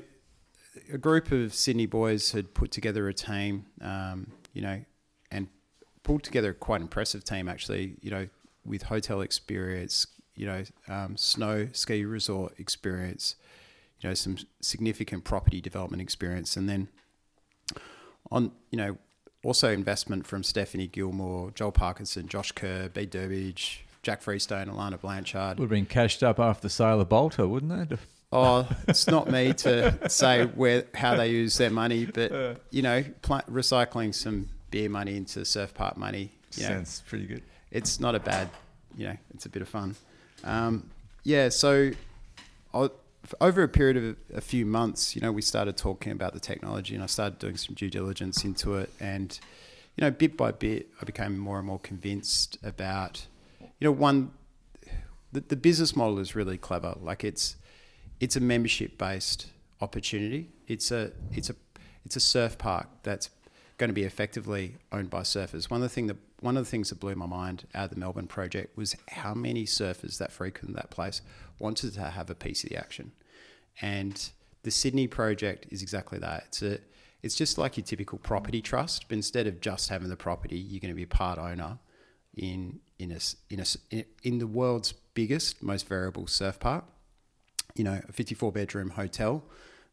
[0.92, 4.85] a group of Sydney boys had put together a team, um, you know,
[5.30, 5.48] and
[6.02, 8.28] pulled together a quite impressive team actually, you know,
[8.64, 13.37] with hotel experience, you know, um, snow ski resort experience,
[14.00, 16.88] you know, some significant property development experience, and then
[18.30, 18.96] on, you know,
[19.42, 25.59] also investment from Stephanie Gilmore, Joel Parkinson, Josh Kerr, Bede Durbidge, Jack Freestone, Alana Blanchard.
[25.59, 27.98] Would have been cashed up after the sale of Balter, wouldn't it?
[28.33, 33.05] Oh, it's not me to say where how they use their money, but you know,
[33.23, 36.31] pl- recycling some beer money into surf park money.
[36.55, 37.43] You know, Sounds pretty good.
[37.71, 38.49] it's not a bad,
[38.97, 39.97] you know, it's a bit of fun.
[40.45, 40.90] Um,
[41.25, 41.90] yeah, so
[42.73, 46.33] I, f- over a period of a few months, you know, we started talking about
[46.33, 49.38] the technology, and I started doing some due diligence into it, and
[49.97, 53.27] you know, bit by bit, I became more and more convinced about,
[53.61, 54.31] you know, one,
[55.33, 56.95] the, the business model is really clever.
[57.01, 57.57] Like it's,
[58.20, 59.46] it's a membership based
[59.80, 60.50] opportunity.
[60.68, 61.56] It's a, it's a,
[62.04, 63.30] it's a surf park that's
[63.78, 65.70] going to be effectively owned by surfers.
[65.70, 67.90] One of the thing that one of the things that blew my mind out of
[67.90, 71.22] the Melbourne project was how many surfers that frequent that place
[71.59, 73.12] wanted to have a piece of the action,
[73.80, 74.30] and
[74.62, 76.44] the Sydney project is exactly that.
[76.48, 76.78] It's a
[77.22, 80.80] it's just like your typical property trust, but instead of just having the property, you're
[80.80, 81.78] going to be a part owner
[82.37, 83.18] in in a
[83.50, 86.85] in a in the world's biggest, most variable surf park.
[87.74, 89.42] You know, a 54 bedroom hotel,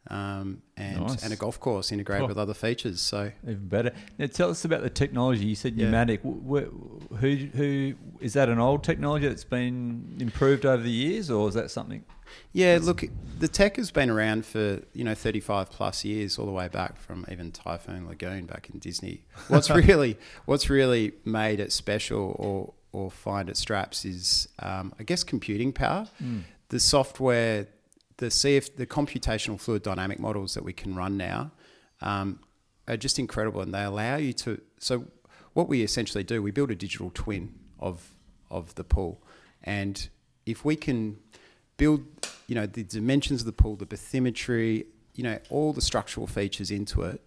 [0.10, 1.24] um, and Nice.
[1.24, 2.28] and a golf course integrated Oh.
[2.28, 3.02] with other features.
[3.02, 3.92] So Even better.
[4.18, 5.46] Now, tell us about the technology.
[5.46, 5.86] You said Yeah.
[5.86, 6.22] pneumatic.
[6.22, 8.48] Wh- wh- Who, who is that?
[8.50, 12.04] An old technology that's been improved over the years, or is that something?
[12.52, 13.04] Yeah, look,
[13.40, 16.98] the tech has been around for you know 35 plus years, all the way back
[16.98, 19.24] from even Typhoon Lagoon back in Disney.
[19.48, 25.04] What's really what's really made it special or or find it straps is um, I
[25.04, 26.08] guess computing power,
[26.70, 27.68] the software,
[28.18, 31.52] the CF, the computational fluid dynamic models that we can run now
[32.02, 32.40] um,
[32.88, 34.62] are just incredible, and they allow you to.
[34.80, 35.06] So
[35.54, 38.16] what we essentially do, we build a digital twin of
[38.50, 39.22] of the pool,
[39.64, 40.10] and
[40.46, 41.18] if we can
[41.78, 42.06] build,
[42.48, 46.72] you know, the dimensions of the pool, the bathymetry, you know, all the structural features
[46.72, 47.22] into it,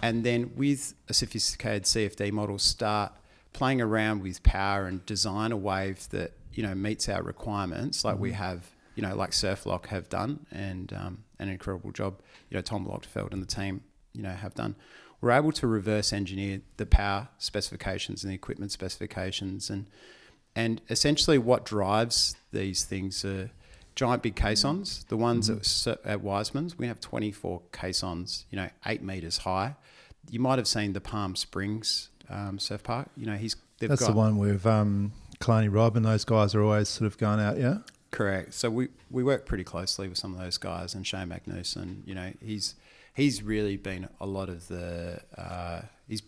[0.00, 3.12] and then with a sophisticated CFD model, start
[3.52, 8.18] playing around with power and design a wave that you know meets our requirements, like
[8.18, 12.56] we have, you know, like Surf Loch have done, and um, an incredible job, you
[12.56, 14.76] know, Tom Lochtefeld and the team, you know, have done.
[15.20, 19.86] We're able to reverse engineer the power specifications and the equipment specifications, and
[20.54, 23.50] and essentially what drives these things are
[23.94, 25.04] giant big caissons.
[25.08, 29.76] The ones at, Sur- at Wiseman's, we have 24 caissons, you know, eight meters high.
[30.30, 33.08] You might have seen the Palm Springs um, surf park.
[33.16, 36.54] You know, he's they've That's got the one with um, Kalani Robb and those guys
[36.54, 37.78] are always sort of going out, yeah?
[38.12, 38.52] Correct.
[38.52, 42.06] So we, we work pretty closely with some of those guys, and Cheyne Magnusson.
[42.06, 42.74] You know, he's
[43.14, 46.22] he's really been a lot of the uh, he's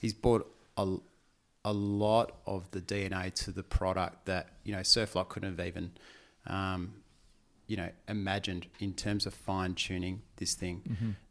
[0.00, 0.96] he's brought a,
[1.64, 5.64] a lot of the DNA to the product that you know Surf Loch couldn't have
[5.64, 5.92] even
[6.48, 6.94] um,
[7.68, 10.82] you know imagined in terms of fine tuning this thing.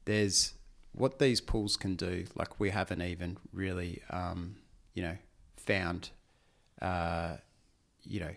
[0.05, 0.53] There's
[0.93, 2.23] what these pools can do.
[2.33, 4.55] Like we haven't even really um,
[4.93, 5.17] you know
[5.57, 6.11] found
[6.81, 7.35] uh,
[8.03, 8.31] you know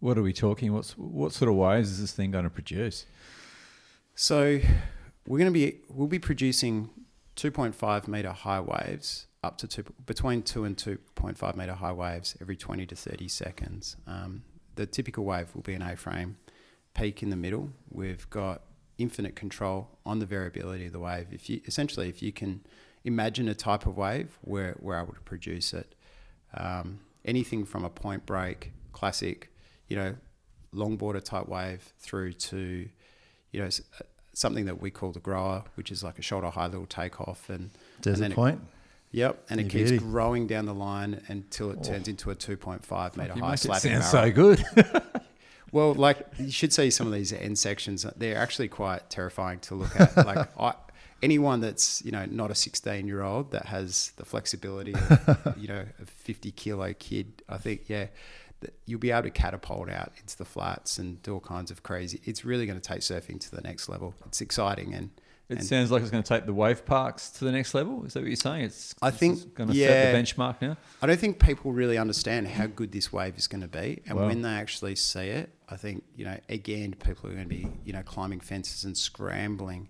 [0.00, 0.72] What are we talking?
[0.72, 3.06] What's what sort of waves is this thing going to produce?
[4.14, 4.60] So
[5.26, 6.90] we're going to be we'll be producing
[7.36, 12.56] 2.5 meter high waves up to two, between two and 2.5 meter high waves every
[12.56, 13.96] 20 to 30 seconds.
[14.06, 14.42] Um,
[14.74, 16.36] the typical wave will be an A-frame
[16.94, 17.70] peak in the middle.
[17.90, 18.62] We've got
[18.98, 21.28] infinite control on the variability of the wave.
[21.32, 22.62] If you essentially if you can
[23.04, 25.94] imagine a type of wave, we're we're able to produce it.
[26.54, 29.50] Um, anything from a point break, classic,
[29.88, 30.14] you know,
[30.74, 32.88] longboarder type wave through to
[33.52, 33.70] you know, uh,
[34.34, 37.70] something that we call the grower, which is like a shoulder high little takeoff, and
[38.02, 38.60] Desert and then it- Point.
[39.10, 39.98] yep, and it keeps beauty.
[40.04, 44.00] growing down the line until it turns into a 2.5 meter You high make slapping
[44.02, 44.56] sound barrel.
[44.56, 45.02] so good.
[45.70, 48.06] Well, like you should see some of these end sections.
[48.16, 50.16] They're actually quite terrifying to look at.
[50.16, 50.72] like I,
[51.22, 55.68] anyone that's you know not a 16 year old that has the flexibility of you
[55.68, 58.06] know a 50 kilo kid, I think yeah,
[58.60, 61.82] that you'll be able to catapult out into the flats and do all kinds of
[61.82, 62.20] crazy.
[62.24, 64.14] It's really going to take surfing to the next level.
[64.26, 65.10] It's exciting and.
[65.50, 68.04] It and sounds like it's going to take the wave parks to the next level.
[68.04, 68.64] Is that what you're saying?
[68.64, 69.86] It's I think- it's going to yeah.
[69.86, 70.76] set the benchmark now.
[71.00, 74.18] I don't think people really understand how good this wave is going to be, and
[74.18, 74.26] Wow.
[74.26, 77.66] when they actually see it, I think you know again people are going to be
[77.82, 79.88] you know climbing fences and scrambling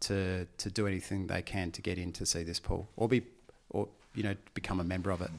[0.00, 3.22] to to do anything they can to get in to see this pool or be
[3.70, 5.30] or you know become a member of it.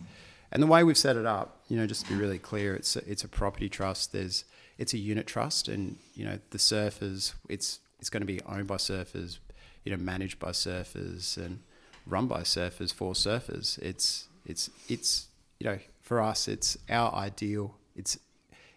[0.52, 2.96] And the way we've set it up, you know, just to be really clear, it's
[2.96, 4.12] a, it's a property trust.
[4.12, 4.44] There's
[4.78, 7.34] it's a unit trust, and you know the surfers.
[7.48, 9.38] It's it's going to be owned by surfers,
[9.86, 11.60] you know, managed by surfers, and
[12.06, 13.78] run by surfers for surfers.
[13.80, 15.28] It's it's it's
[15.60, 17.76] you know for us, it's our ideal.
[17.96, 18.20] It's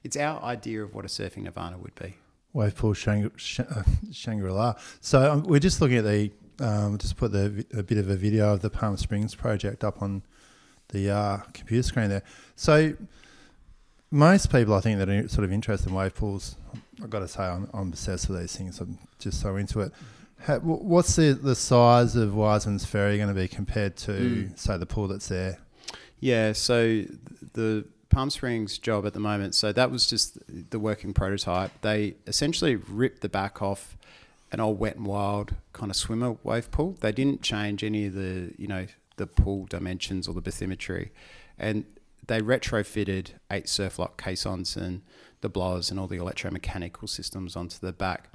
[0.04, 2.14] it's our idea of what a surfing nirvana would be.
[2.52, 3.82] Wave Pool uh,
[4.12, 4.74] Shangri-La.
[5.00, 8.14] So um, we're just looking at the, um, just put the a bit of a
[8.14, 10.22] video of the Palm Springs project up on
[10.94, 12.22] the uh, computer screen there.
[12.56, 12.94] So
[14.10, 16.56] most people, I think, that are sort of interested in wave pools,
[17.02, 18.80] I've got to say, I'm, I'm obsessed with these things.
[18.80, 19.92] I'm just so into it.
[20.46, 24.58] Ha, wh- what's the, the size of Wiseman's Ferry going to be compared to, Mm.
[24.58, 25.58] say, the pool that's there?
[26.20, 27.02] Yeah, so
[27.54, 30.38] the Palm Springs job at the moment, so that was just
[30.70, 31.72] the working prototype.
[31.82, 33.96] They essentially ripped the back off
[34.52, 36.96] an old wet and wild kind of swimmer wave pool.
[37.00, 41.10] They didn't change any of the, you know, the pool dimensions or the bathymetry.
[41.58, 41.84] And
[42.26, 45.02] they retrofitted eight Surf Loch caissons and
[45.40, 48.34] the blowers and all the electromechanical systems onto the back.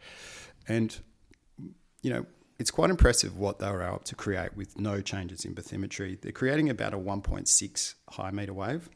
[0.68, 0.96] And,
[2.02, 2.26] you know,
[2.60, 6.20] it's quite impressive what they were able to create with no changes in bathymetry.
[6.22, 8.90] They're creating about a 1.6 high meter wave.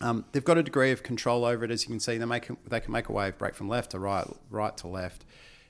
[0.00, 2.18] Um, they've got a degree of control over it, as you can see.
[2.18, 5.24] They make they can make a wave break from left to right, right to left.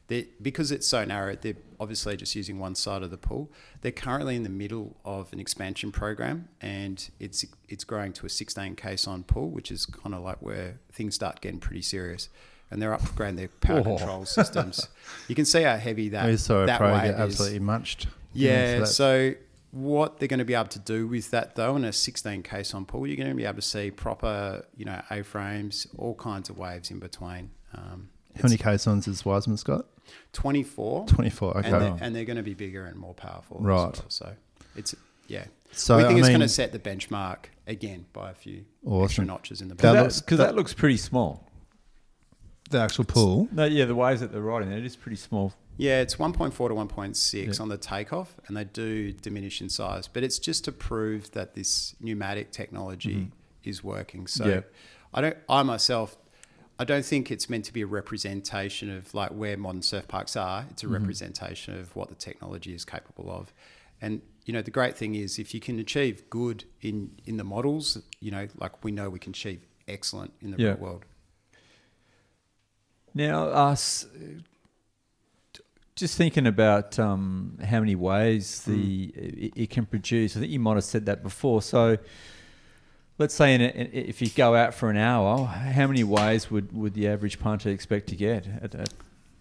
[0.09, 3.51] Because it's so narrow, they're obviously just using one side of the pool.
[3.81, 8.29] They're currently in the middle of an expansion program, and it's it's growing to a
[8.29, 12.29] 16 caisson pool, which is kind of like where things start getting pretty serious.
[12.71, 13.83] And they're upgrading their power Oh.
[13.97, 14.89] control systems.
[15.29, 17.21] You can see how heavy that saw a that pro wave get is.
[17.21, 18.07] absolutely munched.
[18.33, 19.35] Yeah, that's- so
[19.73, 22.85] what they're going to be able to do with that though in a 16 caisson
[22.87, 26.59] pool, you're going to be able to see proper, you know, A-frames, all kinds of
[26.59, 27.51] waves in between.
[27.75, 29.87] Um, how many caissons has Wiseman's got?
[30.33, 31.07] 24.
[31.07, 31.59] 24.
[31.59, 31.69] Okay.
[31.71, 31.99] And, they're, oh.
[32.01, 33.59] and they're going to be bigger and more powerful.
[33.59, 33.77] as Right.
[33.97, 34.05] well.
[34.09, 34.33] So
[34.77, 34.95] it's,
[35.27, 35.47] yeah.
[35.73, 38.65] so we think I it's mean, going to set the benchmark again by a few
[38.85, 39.27] extra Awesome.
[39.27, 39.95] notches in the That Because benchmark.
[39.97, 41.43] that, looks- 'cause that looks pretty small.
[42.71, 43.49] the actual pool.
[43.53, 45.55] No, yeah, the waves that they're riding it is pretty small.
[45.77, 47.63] Yeah, it's 1.4 to 1.6 Yeah.
[47.63, 50.09] on the takeoff, and they do diminish in size.
[50.09, 53.29] But it's just to prove that this pneumatic technology mm-hmm.
[53.63, 54.27] is working.
[54.27, 54.61] So Yeah.
[55.15, 56.17] I don't, I myself,
[56.79, 60.37] I don't think it's meant to be a representation of like where modern surf parks
[60.37, 60.67] are.
[60.71, 60.95] It's a mm-hmm.
[60.95, 63.53] representation of what the technology is capable of.
[64.01, 67.45] And you know, the great thing is if you can achieve good in in the
[67.45, 70.69] models, you know, like we know we can achieve excellent in the Yeah.
[70.71, 71.05] real world.
[73.15, 74.07] Now, uh, us
[75.95, 78.75] just thinking about um, how many ways mm.
[78.75, 80.37] the it, it can produce.
[80.37, 81.63] I think you might have said that before.
[81.63, 81.97] So,
[83.19, 86.73] let's say in a, if you go out for an hour, how many waves would,
[86.73, 88.47] would the average punter expect to get?
[88.63, 88.95] At, at,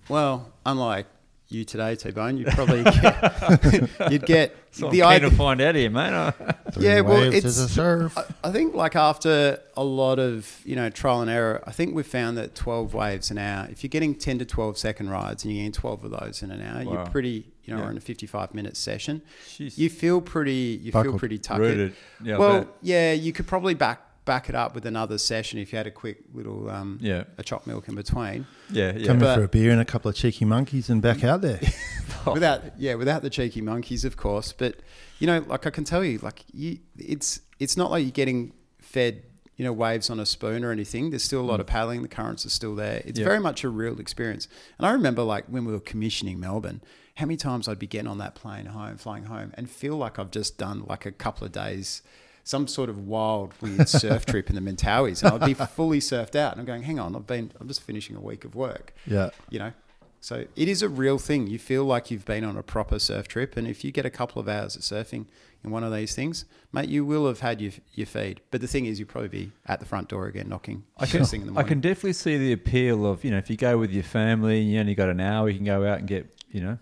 [0.10, 1.08] Well, unlike
[1.48, 5.30] you today, T Bone, you'd probably get, you'd get so the I'm idea.
[5.30, 6.34] to find out here, mate.
[6.80, 8.18] Yeah, well, it's a surf.
[8.18, 11.96] I, I think like after a lot of you know trial and error, I think
[11.96, 13.68] we've found that 12 waves an hour.
[13.70, 16.52] If you're getting 10 to 12 second rides and you're getting 12 of those in
[16.52, 17.86] an hour, you're pretty you know Yeah.
[17.86, 19.22] we're in a 55 minute session.
[19.48, 19.78] Jeez.
[19.78, 21.60] You feel pretty you feel pretty tucked.
[21.62, 21.96] Rooted.
[22.24, 25.78] Yeah, well, yeah, you could probably back back it up with another session if you
[25.78, 27.24] had a quick little um, Yeah.
[27.38, 28.46] a chopped milk in between.
[28.72, 29.06] yeah, yeah.
[29.08, 31.60] Come in for a beer and a couple of cheeky monkeys and back out there.
[32.34, 34.78] without yeah without the cheeky monkeys of course but
[35.20, 38.52] you know like i can tell you like you it's it's not like you're getting
[38.80, 39.22] fed
[39.58, 42.08] you know waves on a spoon or anything there's still a lot of paddling the
[42.08, 43.26] currents are still there it's Yeah.
[43.26, 44.48] very much a real experience
[44.80, 46.82] and i remember like when we were commissioning melbourne
[47.18, 50.18] how many times i'd be getting on that plane home flying home and feel like
[50.18, 52.02] i've just done like a couple of days
[52.46, 56.36] some sort of wild weird surf trip in the Mentawais and i'd be fully surfed
[56.36, 58.94] out and i'm going hang on i've been i'm just finishing a week of work
[59.08, 59.30] yeah.
[59.50, 59.74] you know.
[60.22, 61.46] So it is a real thing.
[61.46, 64.10] You feel like you've been on a proper surf trip, and if you get a
[64.10, 65.28] couple of hours of surfing
[65.64, 68.42] in one of these things, mate, you will have had your your feed.
[68.50, 71.26] But the thing is, you'll probably be at the front door again, knocking I can,
[71.26, 73.78] thing in the I can definitely see the appeal of, you know, if you go
[73.78, 76.28] with your family and you only got an hour, you can go out and get,
[76.50, 76.80] you know,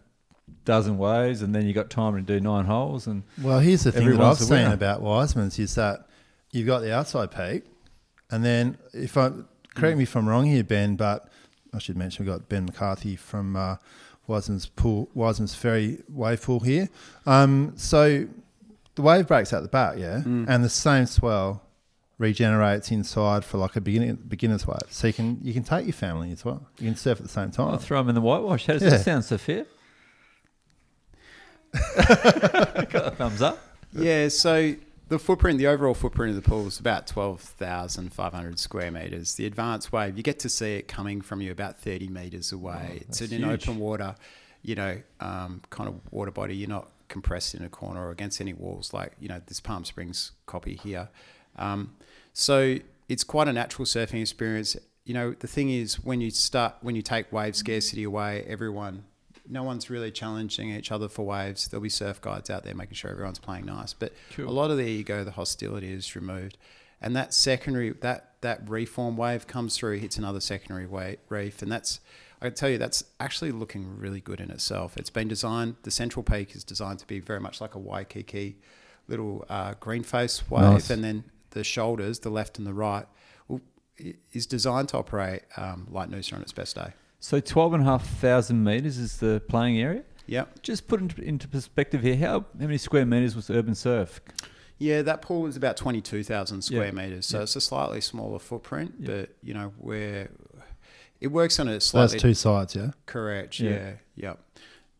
[0.65, 3.91] dozen waves and then you got time to do nine holes and Well, here's the
[3.91, 6.07] thing that I've seen about Wiseman's is that
[6.51, 7.63] you've got the outside peak,
[8.31, 9.31] and then if I
[9.75, 11.27] correct me if I'm wrong here, Ben, but
[11.73, 13.75] I should mention we've got Ben McCarthy from uh,
[14.27, 16.87] Wiseman's pool, Wiseman's Ferry wave pool here.
[17.25, 18.27] Um, so
[18.95, 21.61] the wave breaks out the back, yeah, and the same swell
[22.19, 24.77] regenerates inside for like a beginning, beginner's wave.
[24.89, 26.67] So you can you can take your family as well.
[26.79, 27.69] You can surf at the same time.
[27.69, 28.67] I'll throw them in the whitewash.
[28.67, 28.89] How does Yeah.
[28.91, 29.65] that sound, Sophia?
[31.95, 33.59] got a thumbs up.
[33.93, 34.27] yeah.
[34.27, 34.75] So
[35.09, 38.91] the footprint, the overall footprint of the pool is about twelve thousand five hundred square
[38.91, 39.35] meters.
[39.35, 42.99] The advanced wave, you get to see it coming from you about thirty meters away.
[43.07, 43.67] it's that's in huge.
[43.67, 44.15] open water,
[44.61, 46.55] you know, um, kind of water body.
[46.55, 49.85] You're not compressed in a corner or against any walls like you know this Palm
[49.85, 51.09] Springs copy here.
[51.57, 51.95] Um,
[52.33, 52.77] so
[53.09, 54.75] it's quite a natural surfing experience.
[55.05, 59.03] You know, the thing is when you start when you take wave scarcity away, everyone
[59.47, 61.67] no one's really challenging each other for waves.
[61.67, 63.93] There'll be surf guides out there making sure everyone's playing nice.
[63.93, 66.57] But a lot of the ego, the hostility is removed.
[67.01, 71.69] And that secondary that that reform wave comes through, hits another secondary wave, reef, and
[71.71, 71.99] that's
[72.41, 74.95] I can tell you that's actually looking really good in itself.
[74.97, 75.75] It's been designed.
[75.83, 78.57] The central peak is designed to be very much like a Waikiki
[79.07, 80.89] little uh, green face wave, Nice.
[80.89, 83.05] and then the shoulders, the left and the right,
[84.31, 86.93] is designed to operate um, like Noosa on its best day.
[87.23, 90.03] So 12,500 metres is the playing area.
[90.27, 90.43] Yeah.
[90.61, 94.19] Just put into, into perspective here, how, how many square metres was Urban Surf?
[94.77, 96.91] Yeah, that pool is about twenty-two thousand square Yeah.
[96.91, 97.43] meters, so Yeah.
[97.43, 98.95] it's a slightly smaller footprint.
[98.99, 99.07] Yeah.
[99.07, 100.31] But you know, where
[101.21, 102.91] it works on a So that's two sides, yeah.
[103.05, 103.57] correct.
[103.57, 103.69] Yeah.
[103.69, 104.39] Yeah, yep.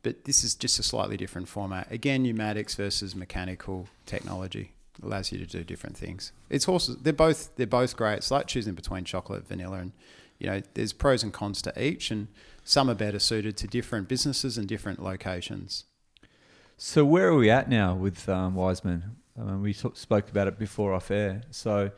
[0.01, 1.91] But this is just a slightly different format.
[1.91, 4.71] Again, pneumatics versus mechanical technology
[5.01, 6.31] allows you to do different things.
[6.49, 6.95] It's horses.
[7.01, 8.15] They're both they're both great.
[8.19, 9.91] It's like choosing between chocolate, vanilla, and
[10.39, 12.27] you know, there's pros and cons to each, and
[12.63, 15.85] some are better suited to different businesses and different locations.
[16.77, 19.17] So where are we at now with um, Wiseman?
[19.39, 21.41] I mean, we sort- spoke about it before off air.
[21.51, 21.91] So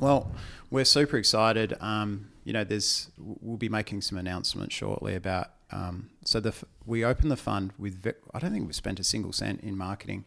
[0.00, 0.32] Well,
[0.70, 1.74] we're super excited.
[1.80, 5.52] Um, you know, there's we'll be making some announcements shortly about.
[5.70, 9.04] Um, so the f- we opened the fund with I don't think we've spent a
[9.04, 10.24] single cent in marketing,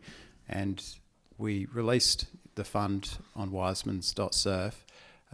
[0.48, 0.82] and
[1.38, 4.85] we released the fund on Wiseman's.surf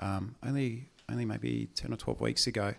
[0.01, 2.73] um, only only maybe ten or twelve weeks ago.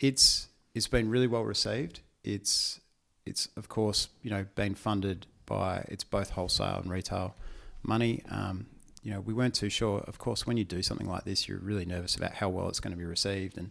[0.00, 2.00] It's it's been really well received.
[2.24, 2.80] It's
[3.26, 7.34] it's of course you know been funded by it's both wholesale and retail
[7.82, 8.22] money.
[8.30, 8.66] Um,
[9.02, 9.98] you know, we weren't too sure.
[10.06, 12.78] Of course, when you do something like this, you're really nervous about how well it's
[12.78, 13.70] going to be received and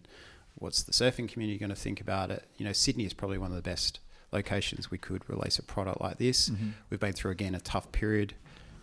[0.55, 2.43] what's the surfing community going to think about it.
[2.57, 4.01] You know, Sydney is probably one of the best
[4.33, 6.51] locations we could release a product like this.
[6.89, 8.33] We've been through again a tough period,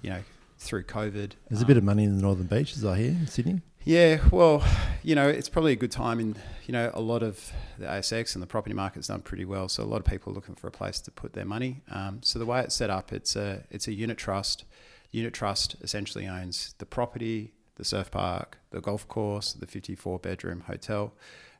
[0.01, 0.23] you know,
[0.59, 1.33] through COVID.
[1.51, 3.61] There's a Um, bit of money in the Northern Beaches, I hear, in Sydney.
[3.89, 4.63] Yeah, well,
[5.03, 6.37] you know, it's probably a good time in,
[6.67, 9.67] you know, a lot of the ASX and the property market's done pretty well.
[9.67, 11.81] So a lot of people are looking for a place to put their money.
[11.91, 14.67] Um, so the way it's set up, it's a it's a unit trust.
[15.11, 20.65] Unit trust essentially owns the property, the surf park, the golf course, the 54 bedroom
[20.67, 21.15] hotel.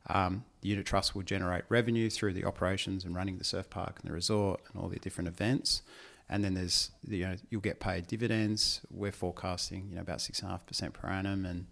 [0.09, 4.01] Um, the unit trust will generate revenue through the operations and running the surf park
[4.03, 5.81] and the resort and all the different events.
[6.29, 8.83] And then there's you know you'll get paid dividends.
[8.91, 11.69] We're forecasting you know about six and a half percent per annum, and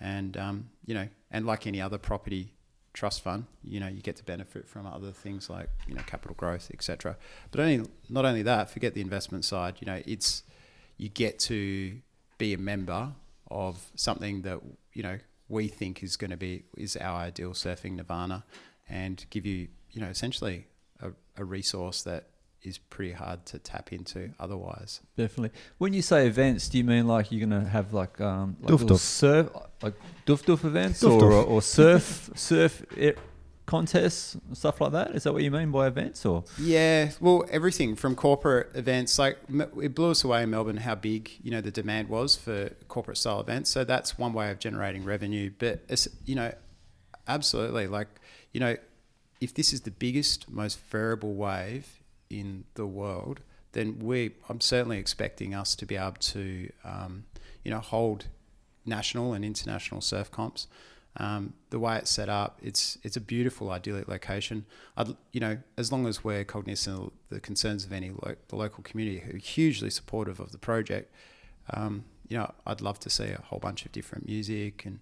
[0.00, 2.52] and um, you know and like any other property
[2.92, 6.34] trust fund, you know you get to benefit from other things like you know capital
[6.36, 7.16] growth, etc.
[7.50, 9.76] But only not only that, forget the investment side.
[9.80, 10.42] You know it's
[10.96, 11.98] you get to
[12.38, 13.12] be a member
[13.50, 14.60] of something that
[14.92, 15.18] you know
[15.48, 18.44] we think is going to be is our ideal surfing nirvana,
[18.88, 20.66] and give you you know essentially
[21.00, 22.30] a, a resource that
[22.66, 25.00] is pretty hard to tap into otherwise.
[25.16, 25.56] definitely.
[25.78, 28.86] When you say events, do you mean like you're gonna have like um like Doof
[28.88, 28.98] doof.
[28.98, 29.48] surf
[29.82, 29.94] like
[30.26, 31.48] doof doof events Doof or doof.
[31.50, 33.14] or surf surf i
[33.66, 35.10] contests stuff like that?
[35.14, 36.44] Is that what you mean by events or?
[36.58, 39.38] Yeah, well, everything from corporate events, like
[39.82, 43.18] it blew us away in Melbourne how big you know the demand was for corporate
[43.18, 43.70] style events.
[43.70, 45.50] So that's one way of generating revenue.
[45.58, 46.52] But it's, you know,
[47.26, 48.08] absolutely, like
[48.52, 48.76] you know,
[49.40, 52.00] if this is the biggest, most variable wave
[52.30, 53.40] in the world,
[53.72, 57.24] then we, I'm certainly expecting us to be able to, um,
[57.64, 58.26] you know, hold
[58.84, 60.66] national and international surf comps.
[61.18, 64.66] Um, the way it's set up, it's it's a beautiful, idyllic location.
[64.98, 68.56] I'd, you know, as long as we're cognizant of the concerns of any lo- the
[68.56, 71.10] local community who are hugely supportive of the project,
[71.72, 75.00] um, you know, I'd love to see a whole bunch of different music and,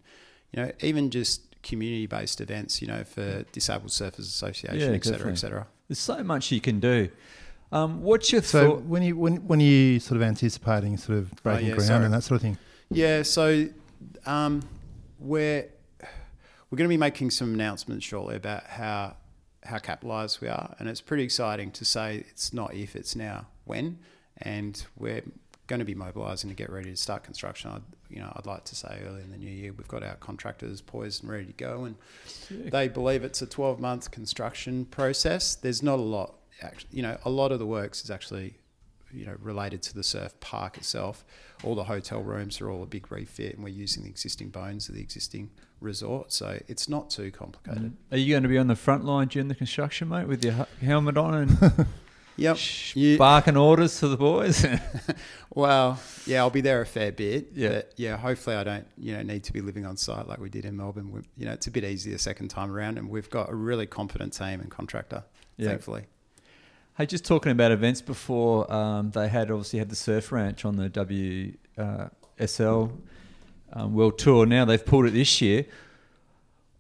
[0.52, 5.18] you know, even just community-based events, you know, for Disabled Surfers Association, Yeah, et cetera,
[5.18, 5.32] definitely.
[5.32, 5.66] et cetera.
[5.88, 7.10] There's so much you can do.
[7.72, 8.82] Um, what's your So thought?
[8.84, 12.04] when you when when are you sort of anticipating sort of breaking yeah, ground sorry.
[12.04, 12.58] and that sort of thing.
[12.90, 13.68] Yeah, so
[14.26, 14.62] um,
[15.18, 15.66] we're
[16.70, 19.16] we're going to be making some announcements shortly about how
[19.64, 23.46] how capitalised we are, and it's pretty exciting to say it's not if, it's now
[23.64, 23.98] when,
[24.38, 25.22] and we're
[25.66, 27.70] going to be mobilising to get ready to start construction.
[27.70, 30.16] I'd, you know, I'd like to say early in the new year we've got our
[30.16, 31.96] contractors poised and ready to go, and
[32.70, 35.54] they believe it's a 12 month construction process.
[35.54, 38.54] There's not a lot, actually, you know, a lot of the works is actually
[39.14, 41.24] you know related to the surf park itself.
[41.62, 44.88] All the hotel rooms are all a big refit, and we're using the existing bones
[44.88, 45.50] of the existing
[45.80, 47.92] resort, so it's not too complicated.
[47.92, 48.12] Mm.
[48.12, 50.66] Are you going to be on the front line during the construction, mate, with your
[50.82, 51.86] helmet on and
[52.36, 52.56] Yep.
[52.94, 54.64] You- barking orders to the boys?
[55.56, 57.50] Well, yeah, I'll be there a fair bit.
[57.54, 57.68] Yeah.
[57.68, 60.50] But yeah, hopefully I don't, you know, need to be living on site like we
[60.50, 61.12] did in Melbourne.
[61.12, 63.86] We, you know, it's a bit easier second time around, and we've got a really
[63.86, 65.22] competent team and contractor,
[65.56, 65.68] Yeah.
[65.68, 66.06] thankfully.
[66.98, 70.74] Hey, just talking about events before, um, they had obviously had the Surf Ranch on
[70.74, 72.90] the WSL
[73.72, 74.46] um, World Tour.
[74.46, 75.66] Now they've pulled it this year.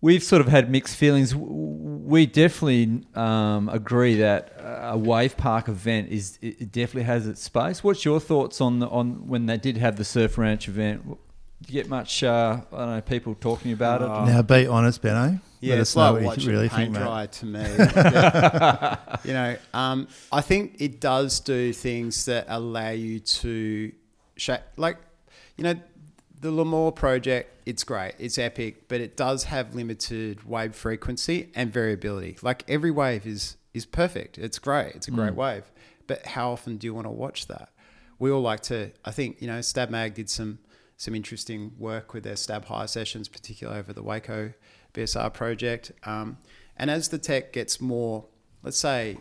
[0.04, 1.34] We've sort of had mixed feelings.
[1.34, 7.42] We definitely um, agree that a wave park event is it it definitely has its
[7.42, 7.82] space.
[7.82, 11.06] What's your thoughts on the, on when they did have the Surf Ranch event?
[11.06, 11.16] Do
[11.72, 14.08] you get much uh, I don't know people talking about it?
[14.10, 14.26] Oh.
[14.26, 15.40] now, be honest, Benno.
[15.60, 17.64] Yeah, Let it's us know like what watching you really paint think, dry to me.
[19.24, 23.90] You know, um, I think it does do things that allow you to,
[24.36, 24.98] sh- like,
[25.56, 25.76] you know,
[26.44, 27.50] the Lemoore project.
[27.64, 32.36] It's great, it's epic, but it does have limited wave frequency and variability.
[32.42, 34.36] Like every wave is is perfect.
[34.36, 34.94] It's great.
[34.94, 35.64] It's a great wave,
[36.06, 37.70] but how often do you want to watch that?
[38.18, 38.92] We all like to.
[39.06, 40.58] I think you know, Stab Mag did some
[40.98, 44.52] some interesting work with their Stab High sessions, particularly over the Waco
[44.92, 45.92] BSR project.
[46.04, 46.36] Um,
[46.76, 48.26] and as the tech gets more,
[48.62, 49.16] let's say,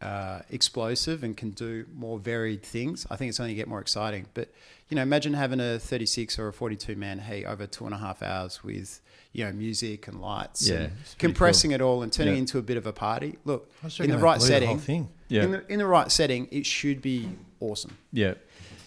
[0.00, 4.26] uh, explosive and can do more varied things, I think it's only get more exciting.
[4.32, 4.52] But
[4.94, 7.98] you know, imagine having a 36 or a 42 man heat over two and a
[7.98, 9.00] half hours with
[9.32, 12.38] you know music and lights, Yeah, and it's pretty compressing it all and turning Yeah.
[12.38, 13.36] into a bit of a party.
[13.44, 13.68] Look,
[13.98, 15.08] in the right they blew the setting, thing.
[15.28, 15.42] Yeah.
[15.42, 17.28] in the in the right setting, it should be
[17.58, 17.98] awesome.
[18.12, 18.34] Yeah.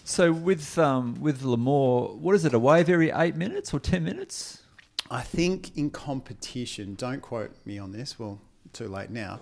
[0.04, 2.54] So with um, with Lemoore, what is it?
[2.54, 4.62] A wave every eight minutes or ten minutes?
[5.10, 8.18] I think in competition, don't quote me on this.
[8.18, 8.40] Well,
[8.72, 9.40] too late now.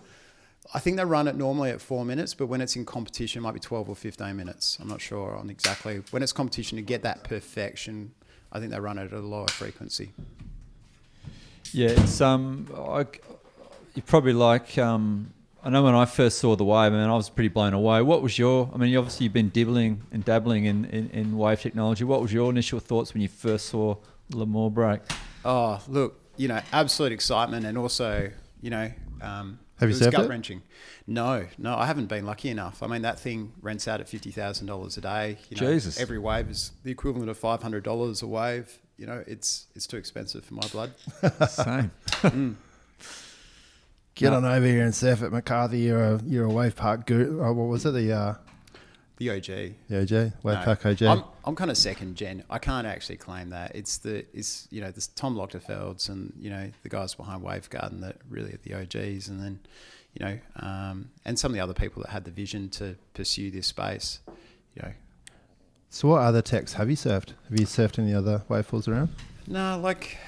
[0.74, 3.42] I think they run it normally at four minutes, but when it's in competition, it
[3.42, 4.78] might be 12 or 15 minutes.
[4.80, 6.02] I'm not sure on exactly.
[6.10, 8.12] When it's competition, to get that perfection,
[8.52, 10.12] I think they run it at a lower frequency.
[11.72, 13.06] Yeah, it's um, I,
[13.94, 15.32] you probably like um,
[15.66, 18.00] I know when I first saw the wave, I mean, I was pretty blown away.
[18.00, 18.70] What was your?
[18.72, 22.04] I mean, obviously you've been dibbling and dabbling in, in, in wave technology.
[22.04, 23.96] What was your initial thoughts when you first saw
[24.30, 25.00] Lemoore break?
[25.44, 30.08] Oh, look, you know, absolute excitement, and also, you know, um, Have it you was
[30.08, 30.28] surfed gut it?
[30.28, 30.62] wrenching.
[31.06, 32.82] No, no, I haven't been lucky enough.
[32.82, 35.38] I mean, that thing rents out at fifty thousand dollars a day.
[35.50, 36.00] You know, Jesus.
[36.00, 38.78] every wave is the equivalent of five hundred dollars a wave.
[38.96, 40.92] You know, it's it's too expensive for my blood.
[41.48, 41.90] Same.
[44.14, 45.80] Get on over here and surf at McCarthy.
[45.80, 47.42] You're a you're a wave park guru.
[47.44, 47.90] Oh, what was it?
[47.90, 48.34] The uh,
[49.18, 49.46] The OG.
[49.88, 50.10] the OG.
[50.42, 50.74] wave No.
[50.74, 51.08] OJ.
[51.10, 52.44] I'm, I'm kind of second gen.
[52.50, 53.74] I can't actually claim that.
[53.74, 58.02] It's the it's you know the Tom Lochtefelds and you know the guys behind Wavegarden
[58.02, 59.60] that really are the OGs, and then
[60.12, 63.50] you know um, and some of the other people that had the vision to pursue
[63.50, 64.20] this space.
[64.74, 64.92] You know,
[65.88, 67.30] so what other techs have you surfed?
[67.48, 69.08] Have you surfed any other wave pools around?
[69.46, 70.18] no, like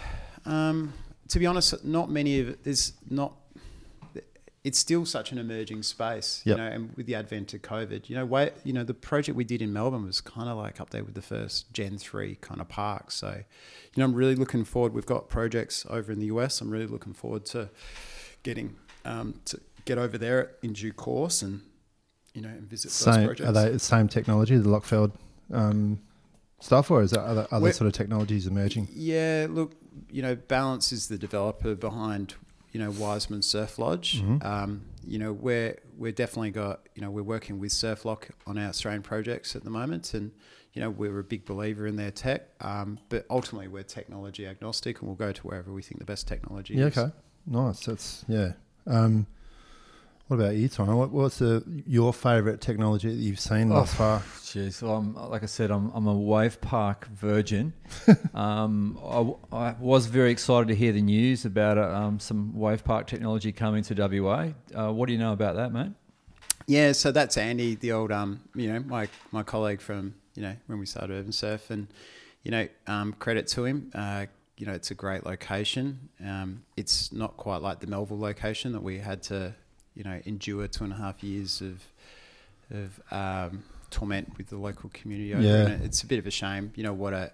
[0.47, 0.95] um,
[1.29, 2.65] to be honest, not many of it.
[2.65, 3.35] There's not.
[4.69, 6.57] It's still such an emerging space, Yep.
[6.59, 6.69] you know.
[6.71, 9.61] And with the advent of COVID, you know, way, you know, the project we did
[9.63, 12.69] in Melbourne was kind of like up there with the first Gen three kind of
[12.69, 13.11] park.
[13.11, 13.31] So,
[13.95, 14.93] you know, I'm really looking forward.
[14.95, 16.61] We've got projects over in the US.
[16.61, 17.71] I'm really looking forward to
[18.43, 21.63] getting um, to get over there in due course and
[22.35, 23.41] you know and visit those projects.
[23.49, 25.13] are they the same technology, the Lochtefeld
[25.53, 25.99] um,
[26.61, 28.89] stuff, or is there other other We're- sort of technologies emerging?
[28.93, 29.73] Yeah, look,
[30.11, 32.35] you know, Balance is the developer behind,
[32.79, 34.23] you know, Wiseman Surf Lodge.
[34.23, 34.45] Mhm.
[34.45, 38.57] Um, you know, we're we're definitely got, you know, we're working with Surf Loch on
[38.57, 40.31] our Australian projects at the moment, and
[40.75, 42.43] you know, we're a big believer in their tech.
[42.61, 46.29] Um, but ultimately, we're technology agnostic, and we'll go to wherever we think the best
[46.29, 46.97] technology Yeah, is.
[46.99, 47.13] okay,
[47.47, 47.85] nice.
[47.85, 48.53] That's yeah.
[48.87, 49.27] Um,
[50.29, 50.95] what about you, Tom?
[50.95, 54.21] What, what's the, your favourite technology that you've seen thus far?
[54.21, 57.73] Jeez, so I'm like I said, I'm I'm a wave park virgin.
[58.35, 62.57] um, I, w- I was very excited to hear the news about uh, um, some
[62.59, 64.49] wave park technology coming to WA.
[64.75, 65.93] Uh, what do you know about that, mate?
[66.67, 70.55] Yeah, so that's Andy, the old um, you know, my my colleague from you know
[70.67, 71.89] when we started Urban Surf, and
[72.43, 73.91] you know, um, credit to him.
[73.95, 74.27] Uh,
[74.57, 76.09] you know, it's a great location.
[76.25, 79.55] Um, it's not quite like the Melville location that we had to,
[79.99, 81.85] you know, endure two and a half years of
[82.71, 85.43] of um, torment with the local community over.
[85.43, 85.69] Yeah.
[85.69, 85.83] It.
[85.83, 87.33] It's a bit of a shame, you know, what a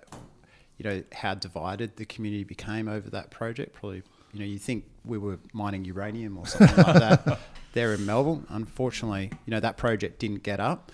[0.78, 3.74] you know how divided the community became over that project.
[3.74, 4.02] Probably,
[4.32, 7.38] you know, you think we were mining uranium or something like that
[7.74, 8.42] there in Melville.
[8.48, 10.90] Unfortunately, you know that project didn't get up.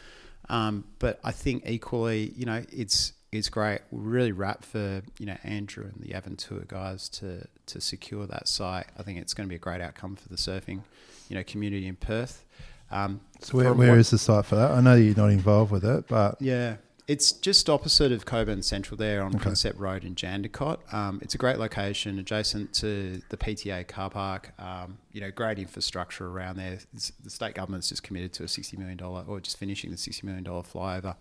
[0.49, 3.81] Um, but I think equally, you know, it's it's great.
[3.93, 8.49] We're really wrapped for you know Andrew and the Aventura guys to to secure that
[8.49, 8.87] site.
[8.99, 10.83] I think it's going to be a great outcome for the surfing,
[11.31, 12.45] you know, community in Perth.
[12.91, 14.73] Um, So where, where is the site for that?
[14.73, 16.77] I know you're not involved with it, but yeah,
[17.07, 19.45] it's just opposite of Cockburn Central there on Okay.
[19.45, 20.93] Concept Road in Jandakot.
[20.93, 24.53] Um, it's a great location, adjacent to the PTA car park.
[24.59, 26.73] Um, you know, great infrastructure around there.
[26.75, 29.97] It's- The state government's just committed to a sixty million dollar, or just finishing the
[29.97, 31.15] sixty million dollar flyover.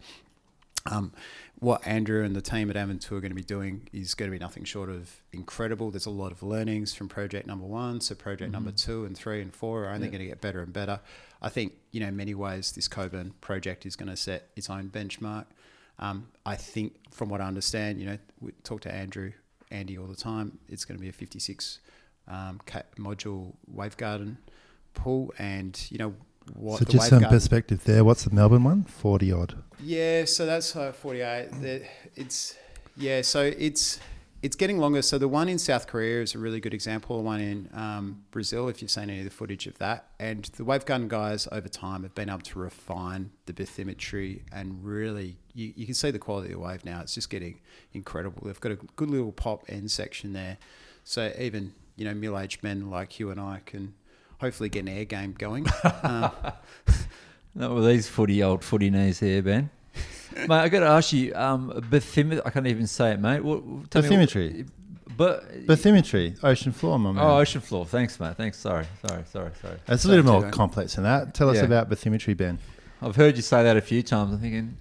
[0.89, 1.13] Um,
[1.59, 4.35] what Andrew and the team at Aventura are going to be doing is going to
[4.35, 5.91] be nothing short of incredible.
[5.91, 9.41] There's a lot of learnings from project number one, so project number two and three
[9.41, 10.11] and four are only Yeah.
[10.11, 11.01] going to get better and better.
[11.41, 14.69] I think you know in many ways this Cockburn project is going to set its
[14.69, 15.45] own benchmark.
[15.99, 19.33] Um, I think from what I understand, you know, we talk to Andrew,
[19.69, 20.59] Andy all the time.
[20.69, 21.79] It's going to be a 56
[22.29, 22.61] um,
[22.97, 24.37] module wave garden
[24.93, 26.13] pool, and you know
[26.55, 28.03] what so the just some perspective there.
[28.05, 28.83] What's the Melbourne one?
[28.85, 29.55] Forty odd.
[29.81, 31.49] Yeah, so that's uh, 48.
[32.15, 32.55] It's
[32.97, 33.99] yeah, so it's
[34.41, 35.01] it's getting longer.
[35.01, 37.17] So the one in South Korea is a really good example.
[37.17, 40.45] The one in um, Brazil, if you've seen any of the footage of that, and
[40.57, 45.73] the Wavegarden guys over time have been able to refine the bathymetry and really you,
[45.75, 47.01] you can see the quality of the wave now.
[47.01, 47.59] It's just getting
[47.93, 48.43] incredible.
[48.45, 50.57] They've got a good little pop end section there,
[51.03, 53.93] so even you know middle-aged men like you and I can
[54.39, 55.67] hopefully get an air game going.
[56.03, 56.31] um,
[57.59, 59.69] Not with these footy old footy knees here, Ben.
[60.37, 62.41] mate, I got to ask you, um, bathymetry.
[62.45, 63.43] I can't even say it, mate.
[63.43, 64.67] What, tell me what- Bathymetry.
[65.17, 67.23] but Bathymetry, ocean floor, my man.
[67.23, 67.85] oh, ocean floor.
[67.85, 68.35] Thanks, mate.
[68.37, 68.57] Thanks.
[68.57, 69.77] Sorry, sorry, sorry, sorry.
[69.87, 70.51] it's a little Sorry, more Tyrone.
[70.51, 71.33] complex than that.
[71.33, 71.63] Tell us Yeah.
[71.65, 72.57] about bathymetry, Ben.
[73.01, 74.33] I've heard you say that a few times.
[74.33, 74.77] I'm thinking,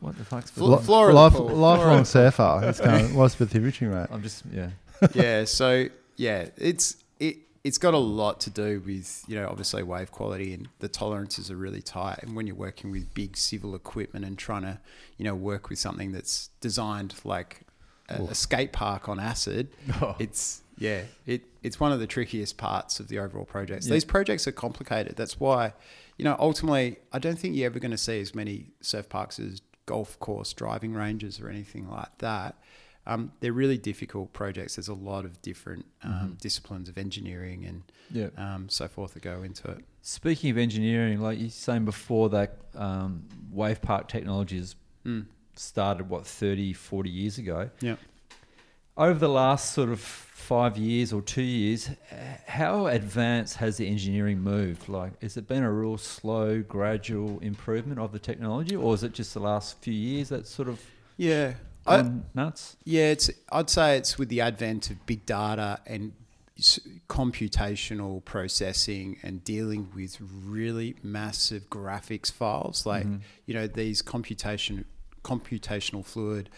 [0.00, 1.46] what the fuck's Flo- Li- Florida life- pool.
[1.48, 2.60] lifelong surfer.
[2.64, 4.08] It's kind of, what's bathymetry, mate?
[4.10, 4.70] I'm just yeah.
[5.14, 5.44] yeah.
[5.44, 6.96] So yeah, it's it
[7.66, 11.50] it's got a lot to do with you know obviously wave quality and the tolerances
[11.50, 12.18] are really tight.
[12.22, 14.78] And when you're working with big civil equipment and trying to
[15.18, 17.62] you know work with something that's designed like
[18.08, 19.68] a, a skate park on acid,
[20.00, 20.14] Oh.
[20.18, 23.86] it's yeah, it it's one of the trickiest parts of the overall projects.
[23.86, 23.94] Yeah.
[23.94, 25.16] These projects are complicated.
[25.16, 25.72] That's why,
[26.18, 29.40] you know, ultimately, I don't think you're ever going to see as many surf parks
[29.40, 32.56] as golf course driving ranges or anything like that.
[33.06, 34.76] Um, they're really difficult projects.
[34.76, 38.28] There's a lot of different um, disciplines of engineering and Yeah.
[38.36, 39.84] um, so forth that go into it.
[40.02, 45.26] Speaking of engineering, like you were saying before, that um, wave park technologies Mm.
[45.54, 47.70] started what 30, 40 years ago.
[47.80, 47.94] Yeah.
[48.96, 51.90] Over the last sort of five years or two years,
[52.46, 54.88] how advanced has the engineering moved?
[54.88, 59.12] Like, has it been a real slow, gradual improvement of the technology, or is it
[59.12, 60.80] just the last few years that sort of
[61.18, 61.54] Yeah.
[61.86, 62.76] I, nuts?
[62.84, 63.30] Yeah, it's.
[63.50, 66.12] I'd say it's with the advent of big data and
[67.08, 73.20] computational processing and dealing with really massive graphics files, like Mhm.
[73.46, 74.84] you know these computation
[75.22, 76.48] computational fluid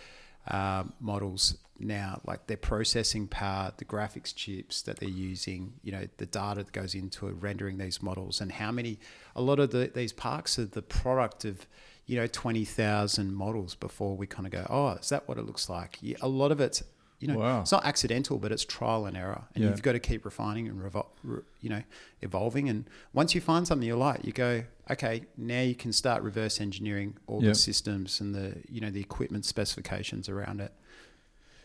[0.47, 6.07] uh, models now, like their processing power, the graphics chips that they're using, you know,
[6.17, 8.99] the data that goes into rendering these models, and how many.
[9.37, 11.67] A lot of the, these parks are the product of
[12.09, 15.69] you know, 20,000 models before we kind of go, oh, is that what it looks
[15.69, 15.99] like?
[16.01, 16.83] Yeah, a lot of it's,
[17.21, 17.61] you know, Wow.
[17.61, 19.45] it's not accidental, but it's trial and error.
[19.55, 19.71] And Yeah.
[19.71, 21.83] you've got to keep refining and, revol- re- you know,
[22.23, 22.69] evolving.
[22.71, 26.61] And once you find something you like, you go, okay, now you can start reverse
[26.63, 27.51] engineering all Yeah.
[27.51, 30.73] the systems and the, you know, the equipment specifications around it.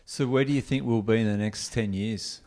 [0.06, 2.42] So, where do you think we'll be in the next 10 years?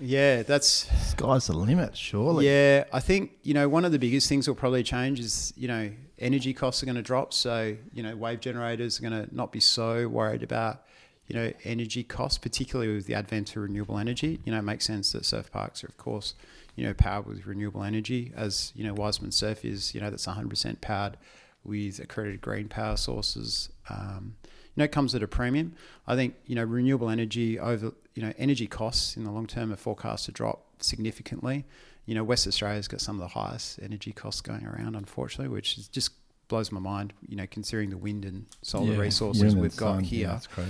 [0.00, 2.46] Yeah, that's Sky's the limit, surely.
[2.48, 5.68] Yeah, I think you know one of the biggest things will probably change is you
[5.68, 7.32] know energy costs are going to drop.
[7.32, 10.82] So you know wave generators are going to not be so worried about
[11.26, 14.40] you know energy costs, particularly with the advent of renewable energy.
[14.44, 16.34] You know, it makes sense that surf parks are of course
[16.76, 19.94] you know powered with renewable energy, as you know Wiseman Surf is.
[19.94, 21.16] You know that's 100% powered
[21.64, 23.68] with accredited green power sources.
[23.90, 24.36] Um,
[24.78, 25.74] know, it comes at a premium.
[26.06, 29.72] I think you know renewable energy over you know energy costs in the long term
[29.72, 31.64] are forecast to drop significantly.
[32.06, 35.76] You know, West Australia's got some of the highest energy costs going around, unfortunately, which
[35.76, 36.12] is just
[36.48, 37.12] blows my mind.
[37.28, 40.28] You know, considering the wind and solar Yeah, resources we've got sun, here.
[40.28, 40.62] Yeah.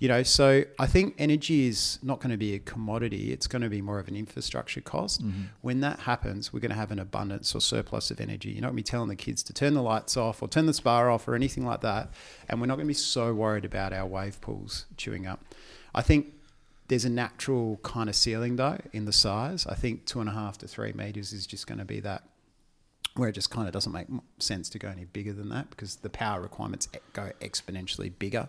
[0.00, 3.32] You know, so I think energy is not going to be a commodity.
[3.32, 5.22] It's going to be more of an infrastructure cost.
[5.22, 5.42] Mm-hmm.
[5.60, 8.50] When that happens, we're going to have an abundance or surplus of energy.
[8.50, 10.66] You're not going to be telling the kids to turn the lights off or turn
[10.66, 12.10] the spa off or anything like that.
[12.48, 15.44] And we're not going to be so worried about our wave pools chewing up.
[15.94, 16.34] I think
[16.88, 19.66] there's a natural kind of ceiling though in the size.
[19.66, 22.24] I think two and a half to three meters is just going to be that
[23.16, 25.96] where it just kind of doesn't make sense to go any bigger than that because
[25.96, 28.48] the power requirements go exponentially bigger.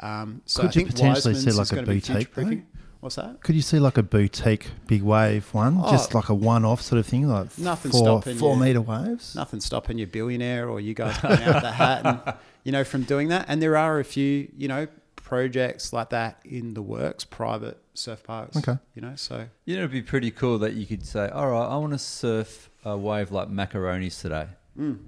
[0.00, 2.64] Um, so Could I you think potentially see like a boutique.
[3.00, 3.40] What's that?
[3.42, 5.90] Could you see like a boutique big wave one, Oh.
[5.90, 8.60] just like a one-off sort of thing, like Nothing four stopping four you.
[8.60, 9.36] meter waves?
[9.36, 12.34] Nothing stopping you, billionaire, or you guys pulling out of the hat, and
[12.64, 13.44] you know, from doing that.
[13.48, 18.24] And there are a few, you know, projects like that in the works, private surf
[18.24, 18.56] parks.
[18.56, 18.76] Okay.
[18.94, 21.66] you know, so You know, it'd be pretty cool that you could say, all right,
[21.66, 24.46] I want to surf a wave like macaronis today.
[24.78, 24.98] mm.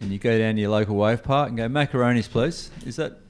[0.00, 2.70] And you go down to your local wave park and go, macaronis, please.
[2.84, 3.21] Is that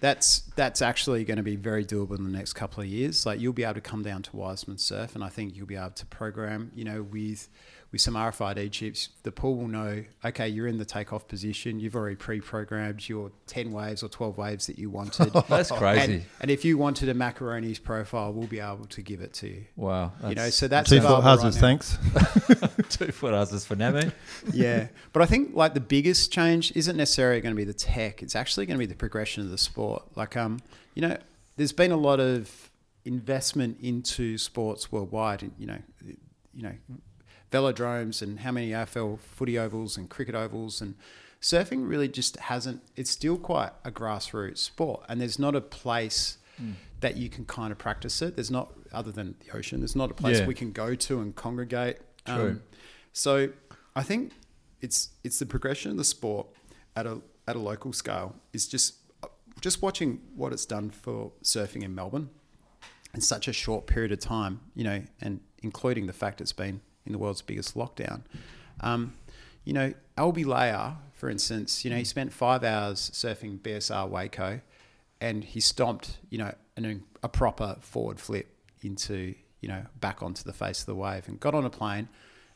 [0.00, 3.26] that's that's actually going to be very doable in the next couple of years.
[3.26, 5.76] Like you'll be able to come down to Wiseman Surf, and I think you'll be
[5.76, 7.48] able to program, you know, with
[7.92, 9.08] with some RFID chips.
[9.24, 11.80] The pool will know, okay, you're in the takeoff position.
[11.80, 15.32] You've already pre-programmed your ten waves or twelve waves that you wanted.
[15.48, 16.14] That's crazy.
[16.14, 19.48] And, and if you wanted a macaronis profile, we'll be able to give it to
[19.48, 19.64] you.
[19.76, 20.12] wow?
[20.28, 21.98] you know, so that's Two foot houses, right thanks.
[22.88, 24.10] two foot houses for Nami.
[24.52, 24.88] yeah.
[25.12, 28.22] But I think like the biggest change isn't necessarily going to be the tech.
[28.22, 30.04] It's actually going to be the progression of the sport.
[30.16, 30.60] Like, um,
[30.94, 31.16] you know,
[31.56, 32.70] there's been a lot of
[33.04, 35.50] investment into sports worldwide.
[35.58, 35.78] You know,
[36.54, 36.74] you know,
[37.50, 40.94] velodromes and how many AFL footy ovals and cricket ovals and
[41.40, 42.82] surfing really just hasn't.
[42.96, 46.36] It's still quite a grassroots sport, and there's not a place.
[47.00, 48.36] That you can kind of practice it.
[48.36, 50.46] There's not, other than the ocean, there's not a place Yeah.
[50.46, 51.96] we can go to and congregate.
[52.26, 52.62] Um,
[53.14, 53.48] so
[53.96, 54.32] I think
[54.82, 56.48] it's it's the progression of the sport
[56.94, 58.96] at a at a local scale is just
[59.62, 62.28] just watching what it's done for surfing in Melbourne
[63.14, 66.82] in such a short period of time, you know, and including the fact it's been
[67.10, 68.22] in the world's biggest lockdown.
[68.80, 69.14] Um,
[69.64, 74.60] you know, Albie Layer, for instance, you know, he spent five hours surfing BSR Waco
[75.20, 78.46] and he stomped, you know, an, a proper forward flip
[78.82, 82.08] into, you know, back onto the face of the wave and got on a plane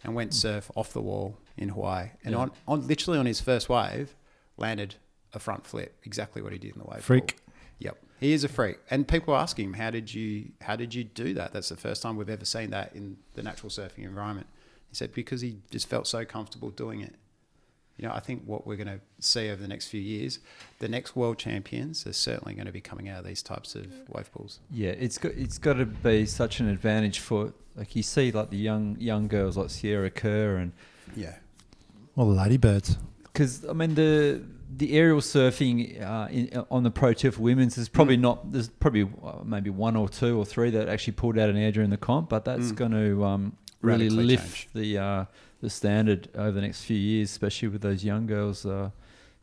[0.03, 2.09] and went surf off the wall in Hawaii.
[2.25, 2.41] And Yeah.
[2.41, 4.15] on, on literally on his first wave,
[4.57, 4.95] landed
[5.35, 7.03] a front flip, exactly what he did in the wave.
[7.03, 7.37] Freak.
[7.37, 7.44] pool.
[8.21, 8.27] Yep.
[8.29, 10.53] He is a freak, and people ask him, "How did you?
[10.63, 13.43] How did you do that?" That's the first time we've ever seen that in the
[13.43, 14.47] natural surfing environment.
[14.91, 17.15] He said because he just felt so comfortable doing it.
[17.97, 20.41] You know, I think what we're going to see over the next few years,
[20.81, 23.87] the next world champions are certainly going to be coming out of these types of
[24.09, 24.59] wave pools.
[24.73, 28.51] Yeah, it's got it's got to be such an advantage for like you see like
[28.51, 30.73] the young young girls like Sierra Kerr and
[31.15, 31.37] Yeah,
[32.17, 32.97] Well, the ladybirds.
[33.25, 34.43] because I mean the
[34.77, 38.69] the aerial surfing uh, in, on the pro tour for women's is probably not there's
[38.69, 41.91] probably uh, maybe one or two or three that actually pulled out an air during
[41.91, 42.77] the comp, but that's Mm.
[42.77, 44.69] going to um, really Radically lift change.
[44.75, 45.25] the uh,
[45.61, 48.67] the standard over the next few years, especially with those young girls.
[48.67, 48.91] Uh,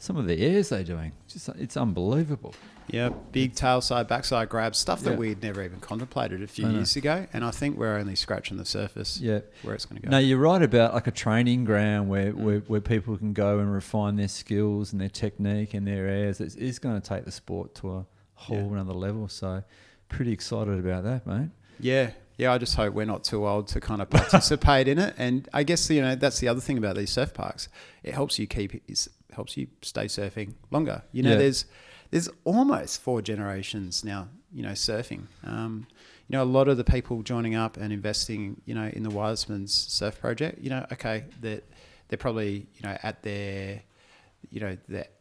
[0.02, 2.56] some of the airs they're doing, just it's unbelievable.
[2.88, 5.18] yeah, big tail side, backside grabs, stuff that Yeah.
[5.18, 8.66] we'd never even contemplated a few years ago, and I think we're only scratching the
[8.66, 9.42] surface Yeah.
[9.62, 10.12] where it's going to go.
[10.12, 12.38] No, you're right about like a training ground where, mm.
[12.38, 16.42] where, where people can go and refine their skills and their technique and their airs.
[16.42, 18.74] It's, it's going to take the sport to a whole Yeah.
[18.74, 19.28] another level.
[19.30, 19.64] So,
[20.10, 21.50] pretty excited about that, mate.
[21.80, 22.52] Yeah, yeah.
[22.52, 25.14] I just hope we're not too old to kind of participate in it.
[25.18, 27.70] And I guess you know that's the other thing about these surf parks.
[28.04, 31.04] It helps you keep it helps you stay surfing longer.
[31.12, 31.38] You know, Yeah.
[31.38, 31.66] there's
[32.12, 34.28] there's almost four generations now.
[34.54, 35.28] You know, surfing.
[35.46, 35.88] Um,
[36.28, 39.10] you know, a lot of the people joining up and investing, you know, in the
[39.10, 40.60] Wiseman's surf project.
[40.62, 41.64] You know, okay, that
[42.10, 43.82] they're probably you know at their,
[44.50, 45.12] you know, that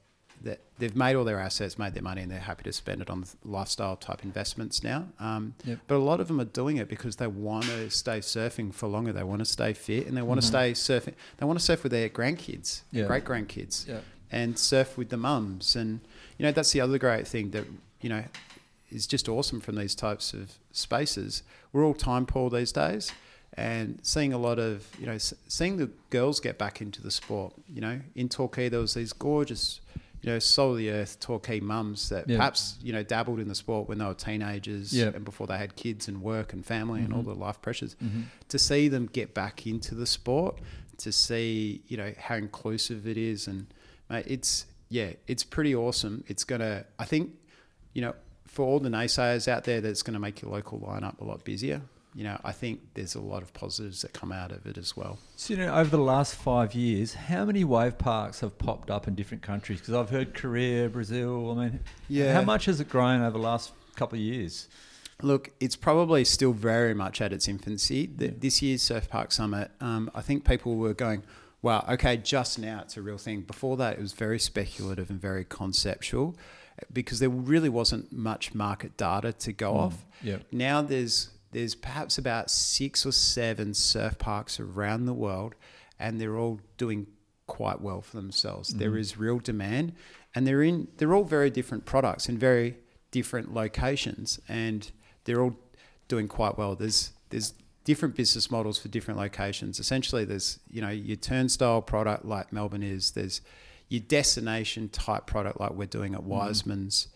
[0.42, 3.10] that they've made all their assets, made their money, and they're happy to spend it
[3.10, 5.06] on lifestyle type investments now.
[5.18, 5.78] Um, Yep.
[5.86, 8.86] But a lot of them are doing it because they want to stay surfing for
[8.88, 9.12] longer.
[9.12, 11.14] They want to stay fit, and they want to stay surfing.
[11.36, 13.06] They want to surf with their grandkids, Yeah.
[13.06, 14.00] great grandkids, Yeah.
[14.32, 15.76] and surf with the mums.
[15.76, 16.00] And
[16.38, 17.66] you know that's the other great thing that
[18.00, 18.24] you know
[18.90, 21.42] is just awesome from these types of spaces.
[21.72, 23.12] We're all time poor these days,
[23.54, 27.52] and seeing a lot of you know seeing the girls get back into the sport.
[27.68, 29.80] You know, in Torquay there was these gorgeous.
[30.22, 32.36] You know, soul of the earth Torquay mums that Yeah.
[32.36, 35.12] perhaps you know dabbled in the sport when they were teenagers Yeah.
[35.14, 37.26] and before they had kids and work and family and all Mhm.
[37.26, 37.96] the life pressures.
[38.02, 38.22] Mm-hmm.
[38.48, 40.58] To see them get back into the sport,
[40.98, 43.66] to see you know how inclusive it is, and
[44.10, 46.24] mate, it's yeah, it's pretty awesome.
[46.26, 47.30] It's gonna, I think,
[47.94, 48.14] you know,
[48.44, 51.44] for all the naysayers out there, that's going to make your local lineup a lot
[51.44, 51.82] busier.
[52.14, 54.96] You know, I think there's a lot of positives that come out of it as
[54.96, 55.18] well.
[55.36, 59.06] So, you know, over the last five years, how many wave parks have popped up
[59.06, 59.78] in different countries?
[59.78, 61.52] Because I've heard Korea, Brazil.
[61.58, 62.34] I mean, Yeah.
[62.34, 64.68] how much has it grown over the last couple of years?
[65.22, 68.06] Look, it's probably still very much at its infancy.
[68.06, 68.30] The, Yeah.
[68.38, 71.22] This year's Surf Park Summit, um, I think people were going,
[71.62, 73.42] wow, okay, just now it's a real thing.
[73.42, 76.34] Before that, it was very speculative and very conceptual
[76.92, 80.04] because there really wasn't much market data to go off.
[80.22, 80.38] Yeah.
[80.50, 85.54] Now there's there's perhaps about six or seven surf parks around the world,
[85.98, 87.06] and they're all doing
[87.46, 88.74] quite well for themselves.
[88.74, 88.98] There mm-hmm.
[88.98, 89.92] is real demand,
[90.34, 92.76] and they're in they're all very different products in very
[93.10, 94.90] different locations, and
[95.24, 95.56] they're all
[96.08, 96.76] doing quite well.
[96.76, 99.80] There's there's different business models for different locations.
[99.80, 103.12] Essentially, there's you know your turnstile product like Melbourne is.
[103.12, 103.40] There's
[103.88, 106.30] your destination type product like we're doing at mm-hmm.
[106.30, 107.08] Wiseman's.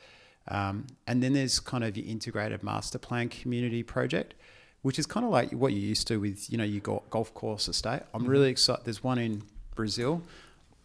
[0.48, 4.34] Um, and then there's kind of your integrated master plan community project,
[4.82, 7.68] which is kind of like what you're used to with you know your golf course
[7.68, 8.02] estate.
[8.12, 8.84] I'm really excited.
[8.84, 9.42] There's one in
[9.74, 10.22] Brazil.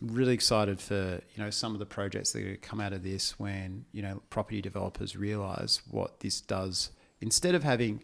[0.01, 2.93] Really excited for you know some of the projects that are going to come out
[2.93, 6.91] of this when you know property developers realize what this does.
[7.21, 8.01] Instead of having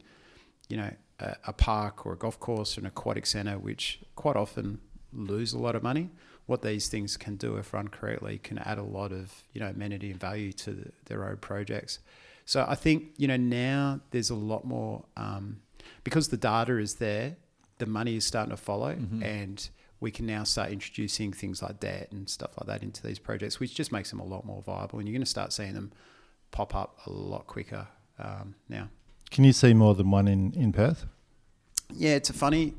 [0.67, 4.35] you know a, a park or a golf course or an aquatic center, which quite
[4.35, 4.79] often
[5.13, 6.09] lose a lot of money,
[6.45, 9.67] what these things can do if run correctly can add a lot of you know
[9.67, 11.99] amenity and value to the, their own projects.
[12.45, 15.61] So I think you know now there's a lot more um,
[16.03, 17.35] because the data is there,
[17.79, 18.89] the money is starting to follow,
[19.23, 19.69] and
[19.99, 23.59] we can now start introducing things like debt and stuff like that into these projects,
[23.59, 24.99] which just makes them a lot more viable.
[24.99, 25.91] And you're going to start seeing them
[26.51, 27.87] pop up a lot quicker
[28.19, 28.89] um, now.
[29.31, 31.05] Can you see more than one in, in Perth?
[31.93, 32.73] Yeah, it's a funny.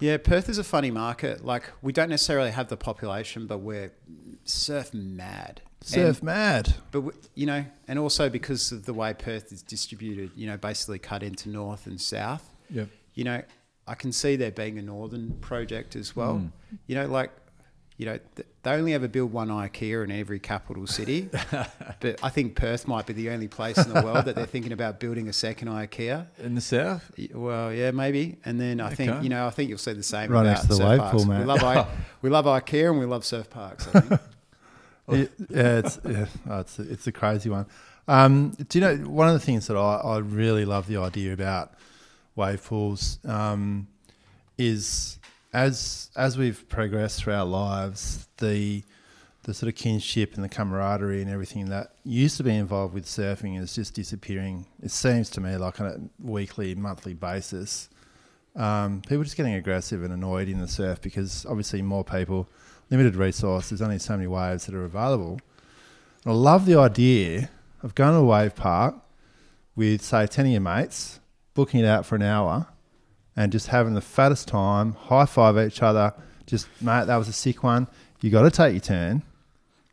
[0.00, 1.44] Yeah, Perth is a funny market.
[1.44, 3.92] Like we don't necessarily have the population, but we're
[4.44, 5.62] surf mad.
[5.80, 6.74] Surf And- mad.
[6.90, 10.56] but we, you know, and also because of the way Perth is distributed, you know,
[10.56, 12.48] basically cut into north and south.
[12.70, 12.88] Yep.
[13.14, 13.42] You know,
[13.86, 16.36] I can see there being a northern project as well.
[16.36, 16.50] Mm.
[16.86, 17.30] You know, like,
[17.96, 18.18] you know,
[18.64, 21.28] they only ever build one IKEA in every capital city,
[22.00, 24.72] but I think Perth might be the only place in the world that they're thinking
[24.72, 26.26] about building a second IKEA.
[26.42, 27.10] In the south?
[27.32, 28.36] Well, yeah, maybe.
[28.44, 30.62] And then I think you know I think you'll see the same Right about next
[30.62, 31.24] to the surf wave parks.
[31.24, 31.86] pool, We love I,
[32.22, 33.88] we love IKEA and we love surf parks.
[33.94, 34.20] I think.
[35.06, 37.66] It- yeah, it's yeah, oh, it's it's a crazy one.
[38.08, 41.34] Um, do you know one of the things that I, I really love the idea
[41.34, 41.74] about
[42.34, 43.86] wave pools um,
[44.56, 45.18] is
[45.54, 48.82] as as we've progressed through our lives, the
[49.44, 53.04] the sort of kinship and the camaraderie and everything that used to be involved with
[53.04, 54.66] surfing is just disappearing.
[54.82, 57.90] It seems to me like on a weekly, monthly basis.
[58.56, 62.48] Um, people are just getting aggressive and annoyed in the surf because obviously more people,
[62.90, 63.68] limited resource.
[63.68, 65.38] There's only so many waves that are available.
[66.24, 67.50] And I love the idea
[67.82, 68.94] of going to a wave park
[69.76, 71.20] with say ten of your mates,
[71.52, 72.68] booking it out for an hour,
[73.36, 76.14] and just having the fattest time, high five each other.
[76.46, 77.86] Just mate, that was a sick one.
[78.20, 79.22] You got to take your turn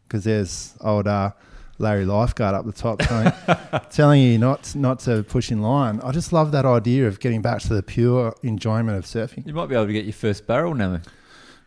[0.07, 1.31] because there's old uh,
[1.77, 3.33] Larry Lifeguard up the top telling,
[3.89, 5.99] telling you not not to push in line.
[6.01, 9.45] I just love that idea of getting back to the pure enjoyment of surfing.
[9.47, 11.01] You might be able to get your first barrel now.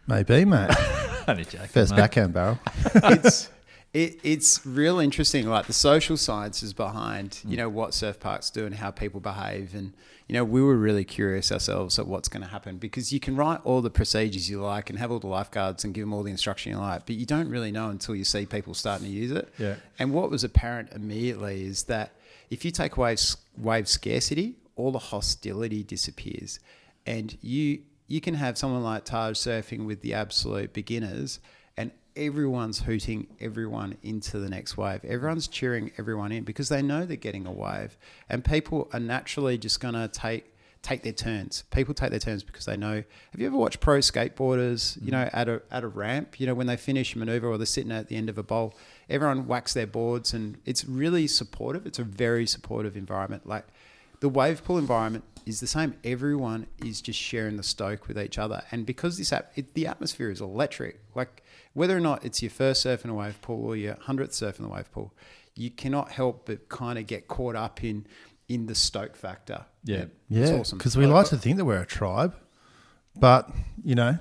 [0.06, 0.70] Maybe, mate.
[1.28, 1.96] Only joking, First mate.
[1.98, 2.58] backhand barrel.
[2.94, 3.50] it's
[3.94, 8.66] it, it's real interesting, like the social sciences behind you know what surf parks do
[8.66, 9.94] and how people behave, and
[10.28, 13.36] you know we were really curious ourselves at what's going to happen because you can
[13.36, 16.22] write all the procedures you like and have all the lifeguards and give them all
[16.22, 19.12] the instruction you like, but you don't really know until you see people starting to
[19.12, 19.52] use it.
[19.58, 19.76] Yeah.
[19.98, 22.12] And what was apparent immediately is that
[22.50, 23.16] if you take away
[23.58, 26.60] wave scarcity, all the hostility disappears,
[27.06, 31.40] and you you can have someone like Taj surfing with the absolute beginners,
[32.16, 35.04] everyone's hooting everyone into the next wave.
[35.04, 37.96] Everyone's cheering everyone in because they know they're getting a wave,
[38.28, 40.54] and people are naturally just gonna take
[40.84, 41.64] take their turns.
[41.70, 43.02] People take their turns because they know.
[43.32, 45.00] Have you ever watched pro skateboarders?
[45.00, 45.12] You mm.
[45.12, 47.66] know, at a at a ramp, you know, when they finish a maneuver or they're
[47.66, 48.74] sitting at the end of a bowl,
[49.08, 51.86] everyone whacks their boards, and it's really supportive.
[51.86, 53.46] It's a very supportive environment.
[53.46, 53.66] Like
[54.20, 55.94] the wave pool environment is the same.
[56.04, 59.86] Everyone is just sharing the stoke with each other, and because this app, it, the
[59.86, 61.00] atmosphere is electric.
[61.14, 61.42] Like
[61.72, 64.58] whether or not it's your first surf in a wave pool or your hundredth surf
[64.58, 65.12] in the wave pool,
[65.54, 68.06] you cannot help but kind of get caught up in
[68.48, 69.64] in the stoke factor.
[69.84, 70.04] Yeah.
[70.30, 70.78] it's Yeah, awesome.
[70.78, 72.34] because we like to think that we're a tribe,
[73.16, 73.50] but
[73.82, 74.18] you know,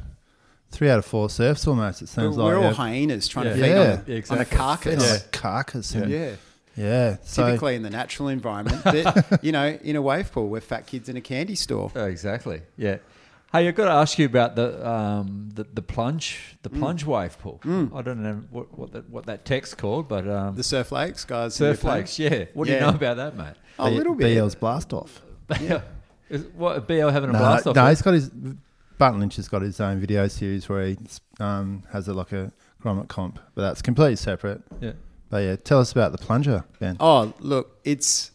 [0.71, 2.01] three out of four surfs almost.
[2.01, 2.73] It We're, seems we're all yeah.
[2.73, 3.55] hyenas trying to Yeah.
[3.55, 3.79] feed Yeah.
[3.79, 4.57] on, Yeah, a, on a exactly.
[4.57, 5.11] carcass.
[5.15, 5.95] It's carcass.
[5.95, 6.31] And, yeah.
[6.75, 7.17] Yeah.
[7.23, 10.87] So Typically in the natural environment, but you know, in a wave pool, we're fat
[10.87, 11.91] kids in a candy store.
[11.95, 12.61] Oh, exactly.
[12.77, 12.97] Yeah.
[13.51, 17.37] Hey, I've got to ask you about the um, the, the plunge the plunge wave
[17.37, 17.59] pool.
[17.93, 21.23] I don't know what what that, what that tech's called, but um, The surf lakes,
[21.23, 21.53] guys.
[21.53, 22.17] surf lakes.
[22.17, 22.45] Yeah.
[22.55, 23.53] What do you know about that, mate?
[23.77, 24.33] A little bit.
[24.35, 25.21] BL's blast off.
[25.61, 25.81] yeah.
[26.29, 27.75] Is, what BL having a No, blast off?
[27.75, 28.31] no, he's got his.
[28.97, 30.97] Barton Lynch has got his own video series where he
[31.39, 32.51] um, has a, like a
[32.83, 34.61] grommet comp, but that's completely separate.
[34.81, 34.93] Yeah.
[35.33, 36.95] But yeah, tell us about the plunger, Ben.
[36.99, 38.29] Oh, look, it's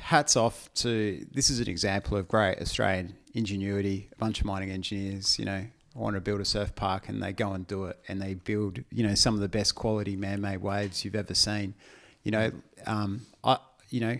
[0.00, 4.08] hats off to this is an example of great Australian ingenuity.
[4.10, 5.64] A bunch of mining engineers, you know,
[5.94, 8.80] want to build a surf park and they go and do it and they build,
[8.90, 11.74] you know, some of the best quality man-made waves you've ever seen.
[12.24, 12.50] You know,
[12.88, 13.58] um, I,
[13.90, 14.18] you know,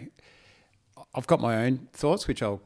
[1.16, 2.60] I've got my own thoughts, which I'll,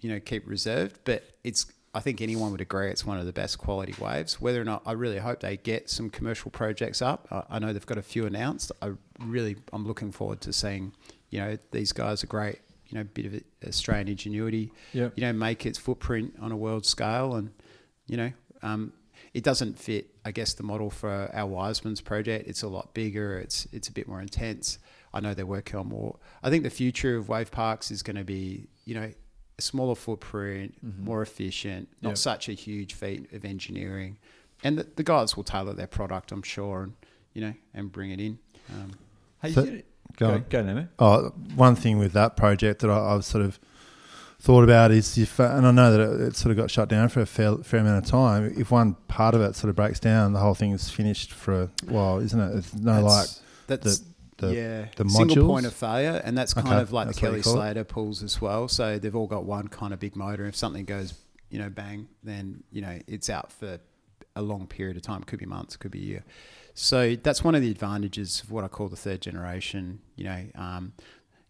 [0.00, 1.66] you know, keep reserved, but it's.
[1.94, 4.40] I think anyone would agree it's one of the best quality waves.
[4.40, 7.28] Whether or not, I really hope they get some commercial projects up.
[7.30, 8.72] I, I know they've got a few announced.
[8.80, 10.92] I really, I'm looking forward to seeing.
[11.30, 12.60] You know, these guys are great.
[12.88, 14.72] You know, bit of Australian ingenuity.
[14.92, 15.14] Yep.
[15.16, 17.50] You know, make its footprint on a world scale, and
[18.06, 18.32] you know,
[18.62, 18.92] um,
[19.34, 20.08] it doesn't fit.
[20.24, 22.48] I guess the model for our Wiseman's project.
[22.48, 23.38] It's a lot bigger.
[23.38, 24.78] It's it's a bit more intense.
[25.14, 26.16] I know they're working on more.
[26.42, 29.12] I think the future of wave parks is going to be, you know,
[29.62, 32.18] smaller footprint, more efficient, not Yep.
[32.18, 34.18] such a huge feat of engineering,
[34.64, 36.92] and the, the guys will tailor their product, I'm sure, and
[37.34, 38.38] you know, and bring it in.
[38.70, 38.92] Um,
[39.40, 39.82] Hey, So- you-
[40.16, 40.44] go go, on.
[40.50, 40.86] go, now, mate.
[41.00, 43.58] Oh, one thing with that project that I, I've sort of
[44.38, 46.88] thought about is if, uh, and I know that it, it sort of got shut
[46.88, 48.52] down for a fair, fair amount of time.
[48.56, 51.62] If one part of it sort of breaks down, the whole thing is finished for
[51.62, 52.56] a while, isn't it?
[52.56, 53.28] It's no like
[53.66, 54.04] that's the-
[54.48, 57.22] the- yeah the single point of failure, and that's kind Okay, of like the that's
[57.22, 57.42] you Kelly.
[57.42, 58.68] Slater pools as well.
[58.68, 60.46] So they've all got one kind of big motor.
[60.46, 61.14] If something goes,
[61.50, 63.78] you know, bang, then you know it's out for
[64.36, 65.22] a long period of time.
[65.24, 66.24] Could be months, could be a year.
[66.74, 70.00] So that's one of the advantages of what I call the third generation.
[70.16, 70.92] You know, um,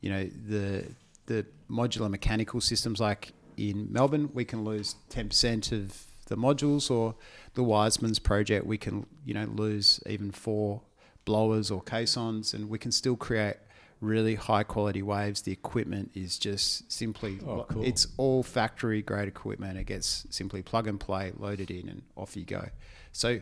[0.01, 0.84] you know the
[1.26, 6.90] the modular mechanical systems like in Melbourne, we can lose ten percent of the modules,
[6.90, 7.14] or
[7.55, 10.80] the Wiseman's project, we can you know lose even four
[11.24, 13.56] blowers or caissons, and we can still create
[14.00, 15.42] really high quality waves.
[15.42, 17.84] The equipment is just simply Oh, cool.
[17.84, 19.78] it's all factory grade equipment.
[19.78, 22.68] It gets simply plug and play, loaded in, and off you go.
[23.12, 23.40] So,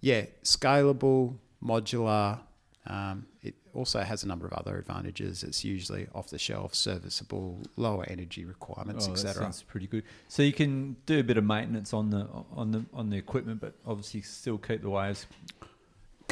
[0.00, 2.40] yeah, scalable, modular.
[2.86, 5.44] Um, it also has a number of other advantages.
[5.44, 9.44] It's usually off the shelf, serviceable, lower energy requirements, Oh, etc.
[9.44, 10.02] sounds pretty good.
[10.28, 13.60] So you can do a bit of maintenance on the on the on the equipment,
[13.60, 15.26] but obviously still keep the waves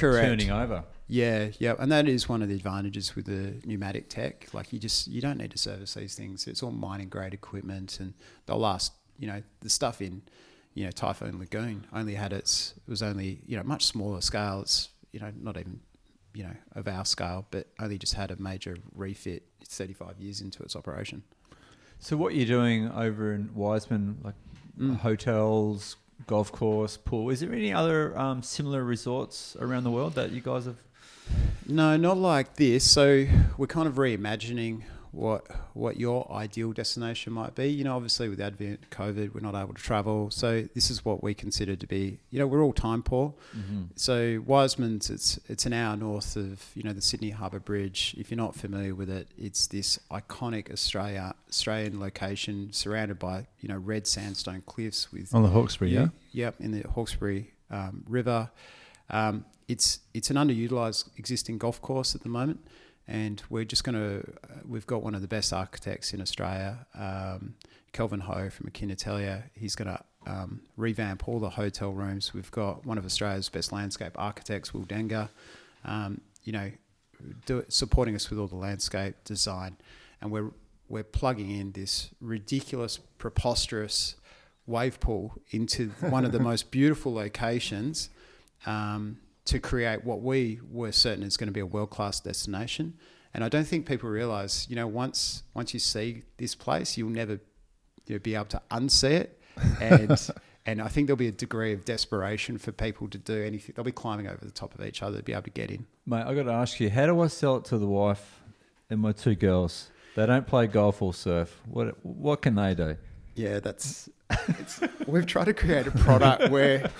[0.00, 0.26] Correct.
[0.26, 0.84] turning over.
[1.06, 4.46] Yeah, yeah, and that is one of the advantages with the pneumatic tech.
[4.54, 6.46] Like you just you don't need to service these things.
[6.46, 8.14] It's all mining grade equipment, and
[8.46, 8.92] they'll last.
[9.18, 10.22] You know, the stuff in
[10.74, 14.60] you know Typhoon Lagoon only had its it was only you know much smaller scale.
[14.62, 15.80] It's you know, not even
[16.32, 19.42] you know of our scale, but only just had a major refit.
[19.60, 21.24] It's 35 years into its operation.
[21.98, 24.34] So what you're doing over in Wiseman, like
[24.78, 24.96] Mm.
[24.98, 25.96] hotels,
[26.26, 27.30] golf course, pool.
[27.30, 30.76] Is there any other um, similar resorts around the world that you guys have?
[31.66, 32.90] No, not like this.
[32.90, 37.68] So we're kind of reimagining what what your ideal destination might be.
[37.68, 40.30] You know, obviously with advent COVID, we're not able to travel.
[40.30, 42.18] So this is what we consider to be.
[42.30, 43.34] You know, we're all time poor.
[43.96, 48.14] So Wiseman's it's it's an hour north of you know the Sydney Harbour Bridge.
[48.18, 53.68] If you're not familiar with it, it's this iconic Australia Australian location surrounded by you
[53.68, 56.08] know red sandstone cliffs with On the Hawkesbury, yeah?
[56.32, 58.50] Yep, in the Hawkesbury um, River.
[59.08, 62.60] Um, it's it's an underutilized existing golf course at the moment,
[63.10, 64.24] and we're just going to.
[64.66, 67.56] We've got one of the best architects in Australia, um,
[67.92, 69.50] Kelvin Ho from Akin Atelier.
[69.52, 72.32] He's going to um, revamp all the hotel rooms.
[72.32, 75.28] We've got one of Australia's best landscape architects, Will Dangar.
[75.84, 76.70] Um, you know,
[77.46, 79.76] do, supporting us with all the landscape design,
[80.20, 80.52] and we're
[80.88, 84.16] we're plugging in this ridiculous, preposterous
[84.66, 88.10] wave pool into one of the most beautiful locations
[88.66, 89.18] um,
[89.50, 92.94] to create what we were certain is going to be a world class destination.
[93.34, 97.10] And I don't think people realize, you know, once once you see this place, you'll
[97.10, 97.40] never
[98.06, 99.36] you know, be able to unsee it.
[99.80, 100.30] And
[100.66, 103.74] and I think there'll be a degree of desperation for people to do anything.
[103.74, 105.86] They'll be climbing over the top of each other to be able to get in.
[106.06, 108.42] Mate, I got to ask you, how do I sell it to the wife
[108.88, 109.90] and my two girls?
[110.16, 111.60] They don't play golf or surf.
[111.66, 112.96] What what can they do?
[113.34, 114.08] Yeah, that's.
[114.48, 116.90] It's, we've tried to create a product where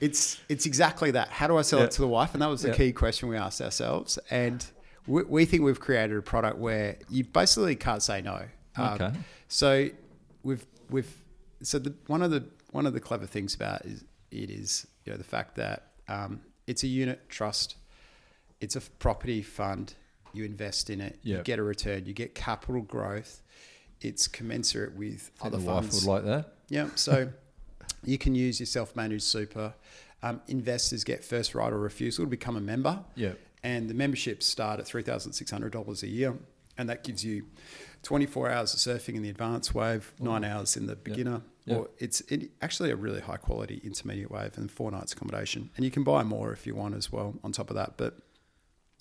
[0.00, 1.28] it's it's exactly that.
[1.28, 1.86] How do I sell Yeah.
[1.86, 2.32] it to the wife?
[2.32, 2.74] And that was the Yeah.
[2.76, 4.18] key question we asked ourselves.
[4.30, 4.64] And
[5.06, 8.42] we, we think we've created a product where you basically can't say no.
[8.76, 9.12] Um, Okay.
[9.48, 9.88] So
[10.42, 11.12] we've we've
[11.62, 15.12] so the one of the one of the clever things about is it is you
[15.12, 17.76] know the fact that um, it's a unit trust,
[18.60, 19.94] it's a property fund.
[20.32, 23.40] You invest in it, you get a return, you get capital growth.
[24.00, 26.04] It's commensurate with I other the wife funds.
[26.06, 26.52] would like that.
[26.68, 27.30] Yeah, so
[28.04, 29.74] you can use your self-managed super.
[30.22, 33.32] Um, investors get first right or refusal to become a member, Yeah.
[33.62, 36.34] and the memberships start at three thousand six hundred dollars a year,
[36.78, 37.44] and that gives you
[38.02, 41.76] twenty-four hours of surfing in the advanced wave, nine hours in the beginner, Yeah.
[41.76, 45.90] or it's it, actually a really high-quality intermediate wave, and four nights accommodation, and you
[45.90, 48.18] can buy more if you want as well on top of that, but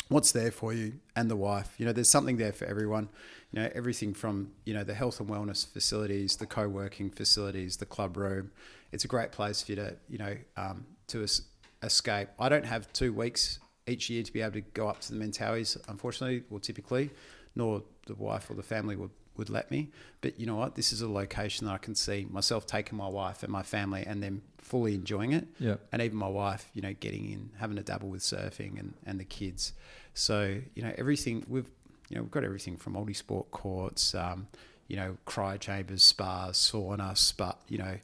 [0.09, 1.75] what's there for you and the wife.
[1.77, 3.09] You know, there's something there for everyone.
[3.51, 7.85] You know, everything from you know the health and wellness facilities, the co-working facilities, the
[7.85, 8.51] club room.
[8.91, 11.41] It's a great place for you to you know um, to es-
[11.83, 12.29] escape.
[12.39, 15.23] I don't have two weeks each year to be able to go up to the
[15.23, 17.11] Mentawais, unfortunately, or typically,
[17.55, 19.89] nor the wife or the family would would let me.
[20.21, 20.75] But you know what?
[20.75, 24.03] This is a location that I can see myself taking my wife and my family
[24.05, 25.75] and them fully enjoying it Yeah.
[25.91, 29.19] and even my wife, you know, getting in, having a dabble with surfing and, and
[29.19, 29.73] the kids.
[30.13, 31.69] So, you know, everything we've,
[32.09, 34.47] you know, we've got everything from multi-sport courts, um,
[34.87, 37.97] you know, cryo chambers, spas, sauna, spa, you know,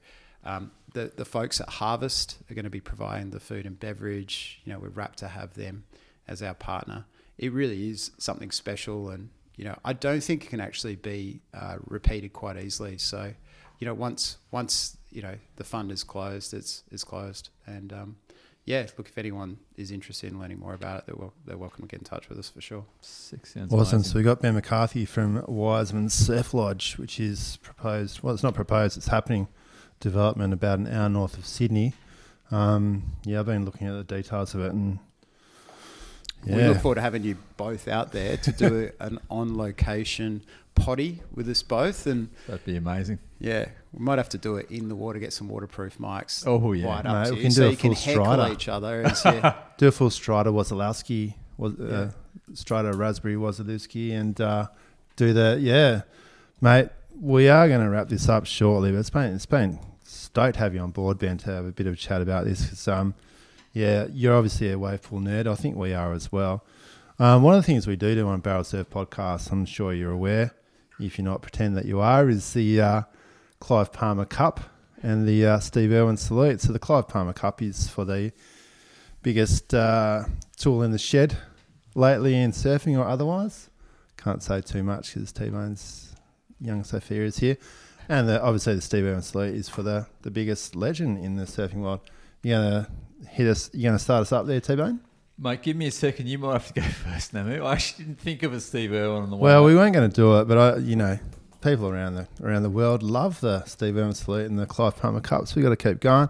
[0.44, 4.60] um, the, the folks at Harvest are going to be providing the food and beverage.
[4.66, 5.84] You know, we're wrapped to have them
[6.28, 7.06] as our partner.
[7.38, 9.10] It really is something special.
[9.10, 9.30] And,
[9.62, 12.98] you know, I don't think it can actually be uh, repeated quite easily.
[12.98, 13.32] So,
[13.78, 17.52] you know, once, once, you know, the fund is closed, it's, it's closed.
[17.68, 18.16] And, um,
[18.66, 21.84] yeah, look, if anyone is interested in learning more about it, they're, wel- they're welcome
[21.84, 22.84] to get in touch with us for sure.
[23.02, 23.98] Six sounds Awesome.
[23.98, 24.12] amazing.
[24.12, 28.24] So we got Ben McCarthy from Wiseman Surf Lodge, which is proposed.
[28.24, 29.48] Well, it's not proposed; it's happening.
[30.00, 31.94] Development about an hour north of Sydney.
[32.50, 34.98] Um, yeah, I've been looking at the details of it, and
[36.46, 40.42] We look forward to having you both out there to do an on location
[40.76, 42.08] potty with us both.
[42.08, 43.20] And That'd be amazing.
[43.40, 46.44] yeah, we might have to do it in the water, get some waterproof mics.
[46.48, 46.88] Oh, yeah.
[46.88, 48.54] wired up to we you can so do a you can full heckle strider.
[48.54, 49.04] each other.
[49.06, 49.56] As, yeah.
[49.78, 51.86] do a full Strider Wazalowski, was Yeah.
[51.88, 52.12] uh,
[52.54, 54.68] Strider Raspberry Wazalowski, and uh,
[55.16, 56.02] do the yeah,
[56.60, 56.90] mate.
[57.20, 60.60] We are going to wrap this up shortly, but it's been it's been stoked to
[60.62, 62.68] have you on board, Ben, to have a bit of a chat about this.
[62.68, 63.14] 'cause, um,
[63.74, 65.48] yeah, you're obviously a wave pool nerd.
[65.48, 66.66] I think we are as well.
[67.20, 70.12] Um, one of the things we do do on Barrel Surf Podcast, I'm sure you're
[70.12, 70.56] aware,
[71.00, 73.02] if you're not pretend that you are, is the uh,
[73.60, 74.60] Clive Palmer Cup
[75.04, 76.62] and the uh, Steve Irwin Salute.
[76.62, 78.32] So the Clive Palmer Cup is for the
[79.22, 80.26] biggest uh,
[80.58, 81.38] tool in the shed
[81.96, 83.70] lately in surfing or otherwise.
[84.18, 86.16] Can't say too much because T Bone's
[86.60, 87.58] young Sophia is here.
[88.10, 91.46] And the, obviously, the Steve Irwin salute is for the, the biggest legend in the
[91.46, 92.02] surfing world.
[92.44, 92.92] You're going to
[93.30, 95.00] hit us, you're going to start us up there, T Bone?
[95.38, 96.28] Mate, give me a second.
[96.28, 97.64] You might have to go first, Namu.
[97.64, 99.44] I actually didn't think of a Steve Irwin on the way.
[99.50, 101.18] Well, we weren't going to do it, but I, you know,
[101.62, 105.22] people around the around the world love the Steve Irwin salute and the Clive Palmer
[105.22, 106.30] Cup, so we got to keep going.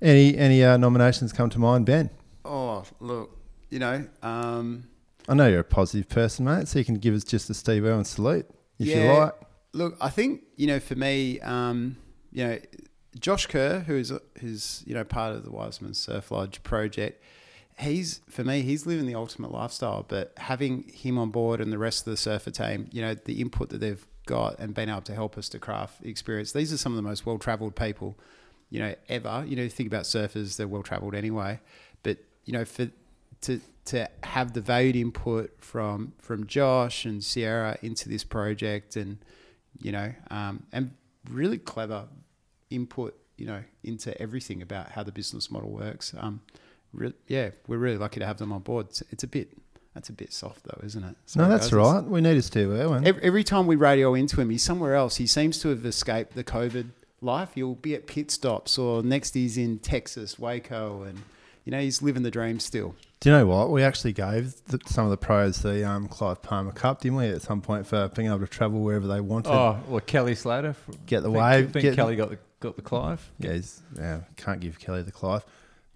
[0.00, 2.10] Any any uh, nominations come to mind, Ben?
[2.44, 3.36] Oh, look,
[3.68, 4.88] you know, um,
[5.28, 7.84] I know you're a positive person, mate, so you can give us just a Steve
[7.84, 8.46] Irwin salute
[8.78, 9.34] if you like.
[9.74, 11.96] Look, I think you know, for me, um,
[12.32, 12.58] you know,
[13.18, 17.22] Josh Kerr, who's who's you know part of the Wiseman Surf Lodge project,
[17.78, 20.04] he's for me, he's living the ultimate lifestyle.
[20.06, 23.40] But having him on board and the rest of the surfer team, you know, the
[23.40, 26.52] input that they've got and been able to help us to craft the experience.
[26.52, 28.18] These are some of the most well travelled people,
[28.70, 29.44] you know, ever.
[29.46, 31.60] You know, think about surfers, they're well travelled anyway.
[32.02, 32.88] But you know, for
[33.42, 39.18] to to have the valued input from from Josh and Sierra into this project, and
[39.80, 40.92] you know, um, and
[41.30, 42.06] really clever
[42.70, 46.14] input, you know, into everything about how the business model works.
[46.18, 46.40] Um,
[46.92, 48.86] re- yeah, we're really lucky to have them on board.
[48.90, 49.50] It's, it's a bit
[49.94, 51.16] that's a bit soft though, isn't it?
[51.34, 51.72] No, that's guys.
[51.72, 52.04] right.
[52.04, 53.06] We need a Steve Irwin.
[53.06, 55.16] Every, every time we radio into him, he's somewhere else.
[55.16, 56.90] He seems to have escaped the COVID
[57.20, 57.50] life.
[57.54, 61.22] He'll be at pit stops, or next he's in Texas, Waco, and
[61.64, 62.94] you know he's living the dream still.
[63.20, 63.70] Do you know what?
[63.72, 67.26] We actually gave the, some of the pros the um, Clive Palmer Cup, didn't we,
[67.30, 69.50] at some point for being able to travel wherever they wanted.
[69.52, 70.76] Oh, well, Kelly Slater.
[71.06, 73.30] Get the think- wave, Think get- Kelly got the got the Clive.
[73.38, 75.44] Yeah, he's, yeah, can't give Kelly the Clive.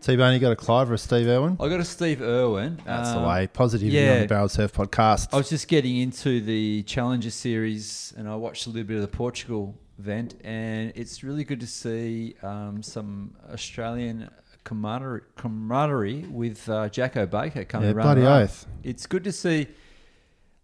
[0.00, 1.56] T-Bone, you got a Clive or a Steve Irwin?
[1.60, 2.80] I got a Steve Irwin.
[2.84, 3.46] That's Um, the way.
[3.46, 5.28] Positivity on the Barrel Surf podcast.
[5.32, 9.02] I was just getting into the Challenger series, and I watched a little bit of
[9.02, 14.28] the Portugal event, and it's really good to see um, some Australian
[14.64, 18.16] camaraderie, camaraderie with uh, Jacko Baker coming yeah, around.
[18.16, 18.66] bloody oath.
[18.82, 19.68] It's good to see,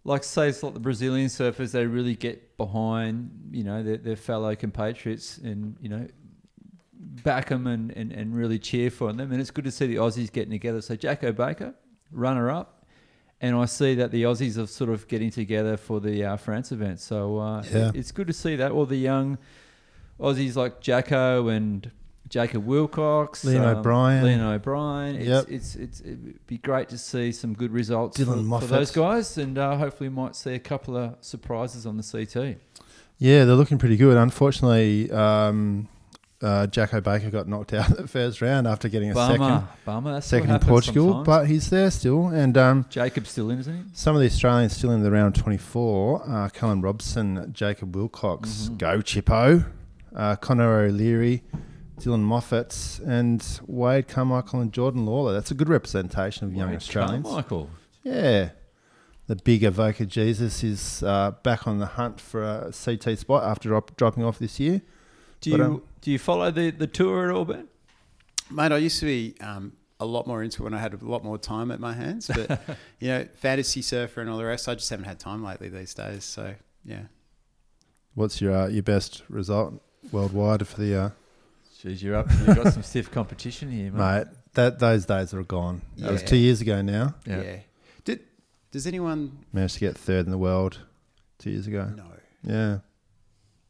[0.03, 1.71] like say, it's like the Brazilian surfers.
[1.71, 6.05] They really get behind, you know, their, their fellow compatriots, and you know,
[7.23, 9.31] back them and, and, and really cheer for them.
[9.31, 10.81] And it's good to see the Aussies getting together.
[10.81, 11.73] So Jacko Baker,
[12.11, 12.85] runner up,
[13.41, 16.71] and I see that the Aussies are sort of getting together for the uh, France
[16.71, 16.99] event.
[16.99, 17.91] So uh, Yeah.
[17.95, 18.71] it's good to see that.
[18.71, 19.37] All the young
[20.19, 21.89] Aussies like Jacko and
[22.29, 24.23] Jacob Willcox, Leon um, O'Brien.
[24.23, 25.15] Leon O'Brien.
[25.15, 25.45] It's, Yep.
[25.49, 28.69] it's, it's, it'd be great to see some good results Dylan for, Moffat.
[28.69, 32.03] for those guys, and uh, hopefully we might see a couple of surprises on the
[32.03, 32.57] CT.
[33.17, 34.15] Yeah, they're looking pretty good.
[34.15, 35.89] Unfortunately, um,
[36.41, 39.67] uh, Jacko Baker got knocked out at the first round after getting a Bummer, second,
[39.83, 40.13] bummer.
[40.13, 41.25] That's second in Portugal, sometimes.
[41.25, 42.27] but he's there still.
[42.27, 43.83] And um, Jacob's still in, isn't he?
[43.93, 46.23] some of the Australians still in the round 24.
[46.29, 48.77] Uh, Callum Robson, Jacob Willcox, Mhm.
[48.77, 49.65] Go Chippo,
[50.15, 51.43] uh, Connor O'Leary,
[51.99, 55.33] Dylan Moffat, and Wade Carmichael and Jordan Lawler.
[55.33, 57.25] That's a good representation of young Wade Australians.
[57.25, 57.69] Carmichael.
[58.03, 58.49] Yeah.
[59.27, 63.69] The big Avoca Jesus is uh, back on the hunt for a CT spot after
[63.69, 64.81] drop, dropping off this year.
[65.41, 67.67] Do But, you um, do you follow the, the tour at all, Ben?
[68.49, 71.05] Mate, I used to be um, a lot more into it when I had a
[71.05, 72.27] lot more time at my hands.
[72.33, 72.61] But,
[72.99, 75.93] you know, fantasy surfer and all the rest, I just haven't had time lately these
[75.93, 76.23] days.
[76.23, 77.03] So, yeah.
[78.15, 79.81] What's your uh, your best result
[80.11, 81.09] worldwide for the uh,
[81.83, 82.27] Jeez, you're up.
[82.29, 83.99] You've got some stiff competition here, mate.
[83.99, 84.27] mate?
[84.53, 85.81] That those days are gone.
[85.97, 87.15] That was two years ago now.
[87.25, 87.41] Yeah.
[87.41, 87.59] Yeah.
[88.03, 88.19] Did,
[88.71, 90.79] does anyone manage to get third in the world
[91.39, 91.89] two years ago.
[91.95, 92.03] No.
[92.43, 92.79] Yeah,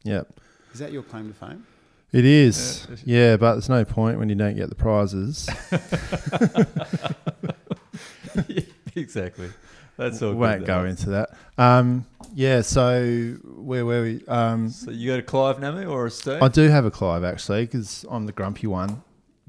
[0.02, 0.28] yep.
[0.72, 1.66] Is that your claim to fame?
[2.12, 2.86] It is.
[3.04, 3.06] Yeah.
[3.18, 5.48] Yeah, but there's no point when you don't get the prizes.
[8.96, 9.50] exactly.
[9.96, 10.34] That's all.
[10.34, 10.88] Won't good, go though.
[10.88, 11.30] into that.
[11.56, 12.60] Um, yeah.
[12.62, 14.24] So where were we?
[14.26, 16.42] Um, So you got a Clive Namu or a Steve?
[16.42, 19.02] I do have a Clive actually because I'm the grumpy one,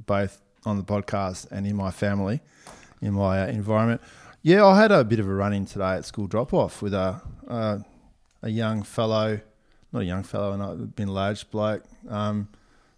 [0.05, 2.41] both on the podcast and in my family,
[3.01, 4.01] in my uh, environment.
[4.43, 6.93] Yeah, I had a bit of a run in today at school drop off with
[6.93, 7.79] a uh,
[8.41, 9.39] a young fellow,
[9.91, 11.83] not a young fellow, and I've been large bloke.
[12.09, 12.47] Um,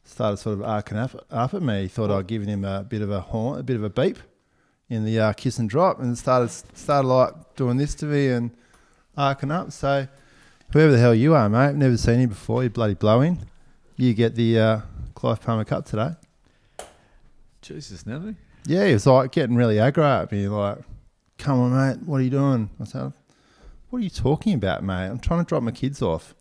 [0.05, 1.87] started sort of arcing up, up at me.
[1.87, 4.17] Thought I'd given him a bit of a horn, a bit of a beep
[4.89, 8.51] in the uh, kiss and drop, and started started like doing this to me and
[9.17, 9.71] arcing up.
[9.71, 10.07] So
[10.71, 12.63] whoever the hell you are, mate, never seen you before.
[12.63, 13.39] You're bloody blowing.
[13.95, 14.81] You get the uh,
[15.13, 16.11] Clive Palmer Cup today.
[17.61, 18.35] Jesus, Namu.
[18.65, 20.79] Yeah, he was like getting really aggro at me, like,
[21.37, 23.13] "Come on, mate, what are you doing?" I said,
[23.89, 25.07] "What are you talking about, mate?
[25.07, 26.33] I'm trying to drop my kids off."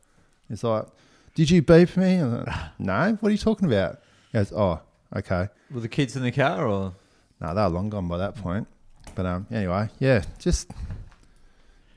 [0.49, 0.87] He's like,
[1.35, 3.19] "Did you beep me?" I was like, no.
[3.21, 4.01] What are you talking about?
[4.31, 4.81] He goes, "Oh,
[5.15, 6.95] okay." Were the kids in the car or?
[7.41, 8.69] No, they were long gone by that point.
[9.15, 10.71] But um, anyway, yeah, just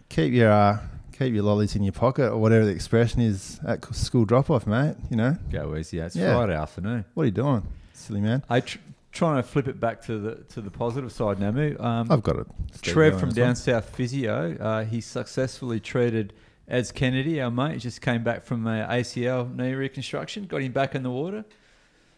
[0.09, 0.79] keep your uh,
[1.11, 4.67] keep your lollies in your pocket or whatever the expression is at school drop off,
[4.67, 4.95] mate.
[5.09, 5.99] You know Go easy.
[5.99, 6.35] It's Yeah.
[6.35, 7.05] Friday afternoon.
[7.13, 7.63] what are you doing,
[7.93, 8.43] silly man?
[8.49, 8.79] I tr-
[9.11, 11.77] trying to flip it back to the to the positive side, Namu.
[11.79, 12.47] Um, I've got it.
[12.81, 16.33] Trev from Down South Physio, uh, he successfully treated
[16.67, 17.79] Az Kennedy, our mate.
[17.79, 21.45] Just came back from a ACL knee reconstruction, got him back in the water.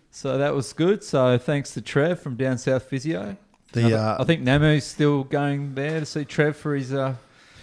[0.09, 1.03] So that was good.
[1.03, 3.37] So thanks to Trev from Down South Physio.
[3.73, 7.15] The uh, I think Namu's still going there to see Trev for his uh,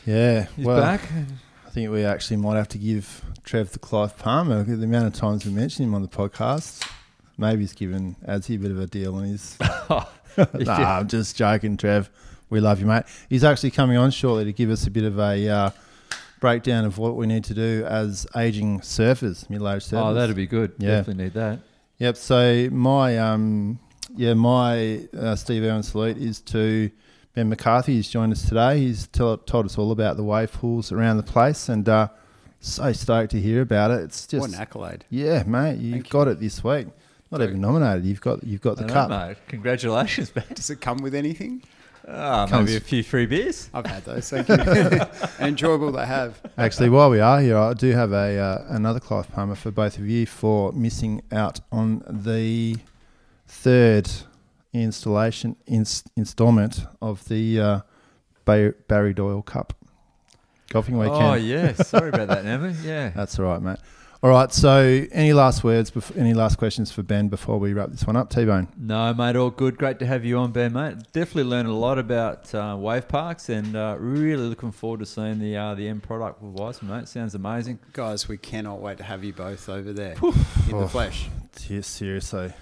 [0.07, 1.01] yeah, his well, back.
[1.67, 4.63] I think we actually might have to give Trev the Clive Palmer.
[4.63, 6.89] The amount of times we mention him on the podcast,
[7.37, 9.59] maybe he's given Adsy a bit of a deal on his.
[10.55, 12.11] nah, I'm just joking, Trev.
[12.51, 13.05] we love you, mate.
[13.29, 15.71] He's actually coming on shortly to give us a bit of a uh,
[16.41, 20.11] breakdown of what we need to do as aging surfers, middle-aged surfers.
[20.11, 20.73] Oh, that'd be good.
[20.79, 20.97] Yeah.
[20.97, 21.61] Definitely need that.
[21.99, 22.17] Yep.
[22.17, 23.79] So my um,
[24.17, 26.91] yeah, my uh, Steve Irwin salute is to
[27.35, 27.97] Ben McCarthy.
[27.97, 28.79] has joined us today.
[28.79, 32.09] He's tell, told us all about the wave pools around the place, and uh,
[32.61, 34.03] so stoked to hear about it.
[34.03, 35.05] It's just what just an accolade.
[35.11, 35.79] yeah, mate.
[35.79, 36.13] You've Thank you.
[36.13, 36.87] got it this week.
[37.31, 38.05] Not Very even nominated.
[38.07, 39.11] You've got you've got the I know, cup.
[39.11, 39.37] mate.
[39.49, 40.55] Congratulations, mate.
[40.55, 41.63] Does it come with anything?
[42.07, 43.71] Ah, maybe a few free beers.
[43.73, 44.29] I've had those.
[44.31, 45.01] Thank you.
[45.45, 46.39] enjoyable they have.
[46.59, 49.99] Actually, while we are here, I do have a uh, another Clive Palmer for both
[49.99, 52.77] of you for missing out on the
[53.49, 54.09] third
[54.83, 57.81] installation ins- installment of the uh,
[58.45, 59.73] Bay- Barry Doyle Cup
[60.71, 61.23] golfing weekend.
[61.23, 61.73] Oh, yeah.
[61.75, 62.75] Sorry about that, Emma.
[62.83, 63.11] Yeah.
[63.11, 63.79] That's all right, mate.
[64.25, 64.51] All right.
[64.53, 65.91] So, any last words?
[65.91, 68.31] Bef- any last questions for Ben before we wrap this one up?
[68.31, 68.69] T Bone.
[68.77, 69.77] No, mate, all good.
[69.77, 70.97] Great to have you on, Ben, mate.
[71.13, 75.39] Definitely learned a lot about uh, wave parks and uh, really looking forward to seeing
[75.41, 77.09] the uh, the end product with Wiseman, mate.
[77.09, 77.79] Sounds amazing.
[77.93, 80.81] Guys, we cannot wait to have you both over there in Oh.
[80.81, 81.29] the flesh.
[81.69, 82.53] Yes, seriously.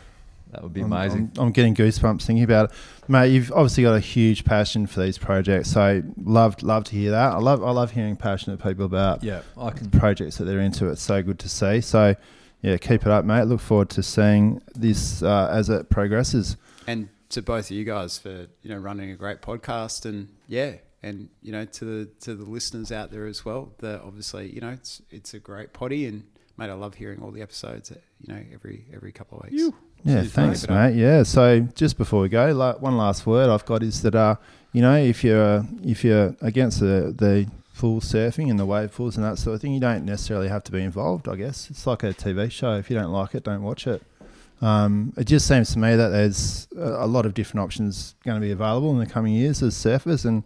[0.53, 1.33] That would be I'm- amazing.
[1.37, 2.77] I'm, I'm getting goosebumps thinking about it,
[3.09, 3.29] mate.
[3.29, 7.33] You've obviously got a huge passion for these projects, so love love to hear that.
[7.33, 9.91] I love I love hearing passionate people about yeah, I can.
[9.91, 10.89] projects that they're into.
[10.89, 11.81] It's so good to see.
[11.81, 12.15] So
[12.63, 13.45] yeah, keep it up, mate.
[13.45, 16.57] Look forward to seeing this uh, as it progresses.
[16.87, 20.73] and to both of you guys for you know running a great podcast and yeah
[21.03, 24.61] and you know to the to the listeners out there as well that obviously you
[24.61, 26.25] know it's it's a great potty and
[26.59, 29.63] mate I love hearing all the episodes you know every every couple of weeks
[30.05, 30.75] Yeah, thanks, mate.
[30.75, 30.97] mate.
[30.97, 31.23] Yeah.
[31.23, 34.37] So just before we go, la- one last word I've got is that uh,
[34.73, 39.17] you know, if you're if you're against the the full surfing and the wave pools
[39.17, 41.29] and that sort of thing, you don't necessarily have to be involved.
[41.29, 42.75] I guess it's like a TV show.
[42.75, 44.03] If you don't like it, don't watch it.
[44.61, 48.41] Um, it just seems to me that there's a, a lot of different options going
[48.41, 50.45] to be available in the coming years as surfers, and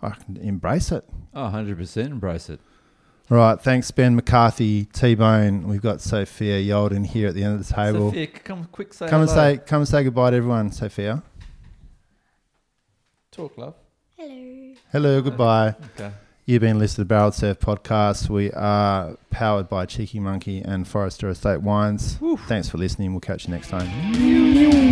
[0.00, 1.04] I can embrace it.
[1.34, 2.60] Oh, 100% embrace it.
[3.32, 5.66] All right, thanks, Ben McCarthy, T Bone.
[5.66, 8.10] We've got Sophia Yolden here at the end of the table.
[8.10, 9.54] Sophia, come quick, say come and hello.
[9.54, 11.22] say come and say goodbye to everyone, Sophia.
[13.30, 13.74] Talk, love.
[14.18, 14.74] Hello.
[14.90, 15.74] Hello, goodbye.
[15.94, 16.12] Okay.
[16.44, 18.28] You've been listening to Barrel Surf Podcast.
[18.28, 22.18] We are powered by Cheeky Monkey and Forester Estate Wines.
[22.40, 23.12] Thanks for listening.
[23.14, 24.91] We'll catch you next time.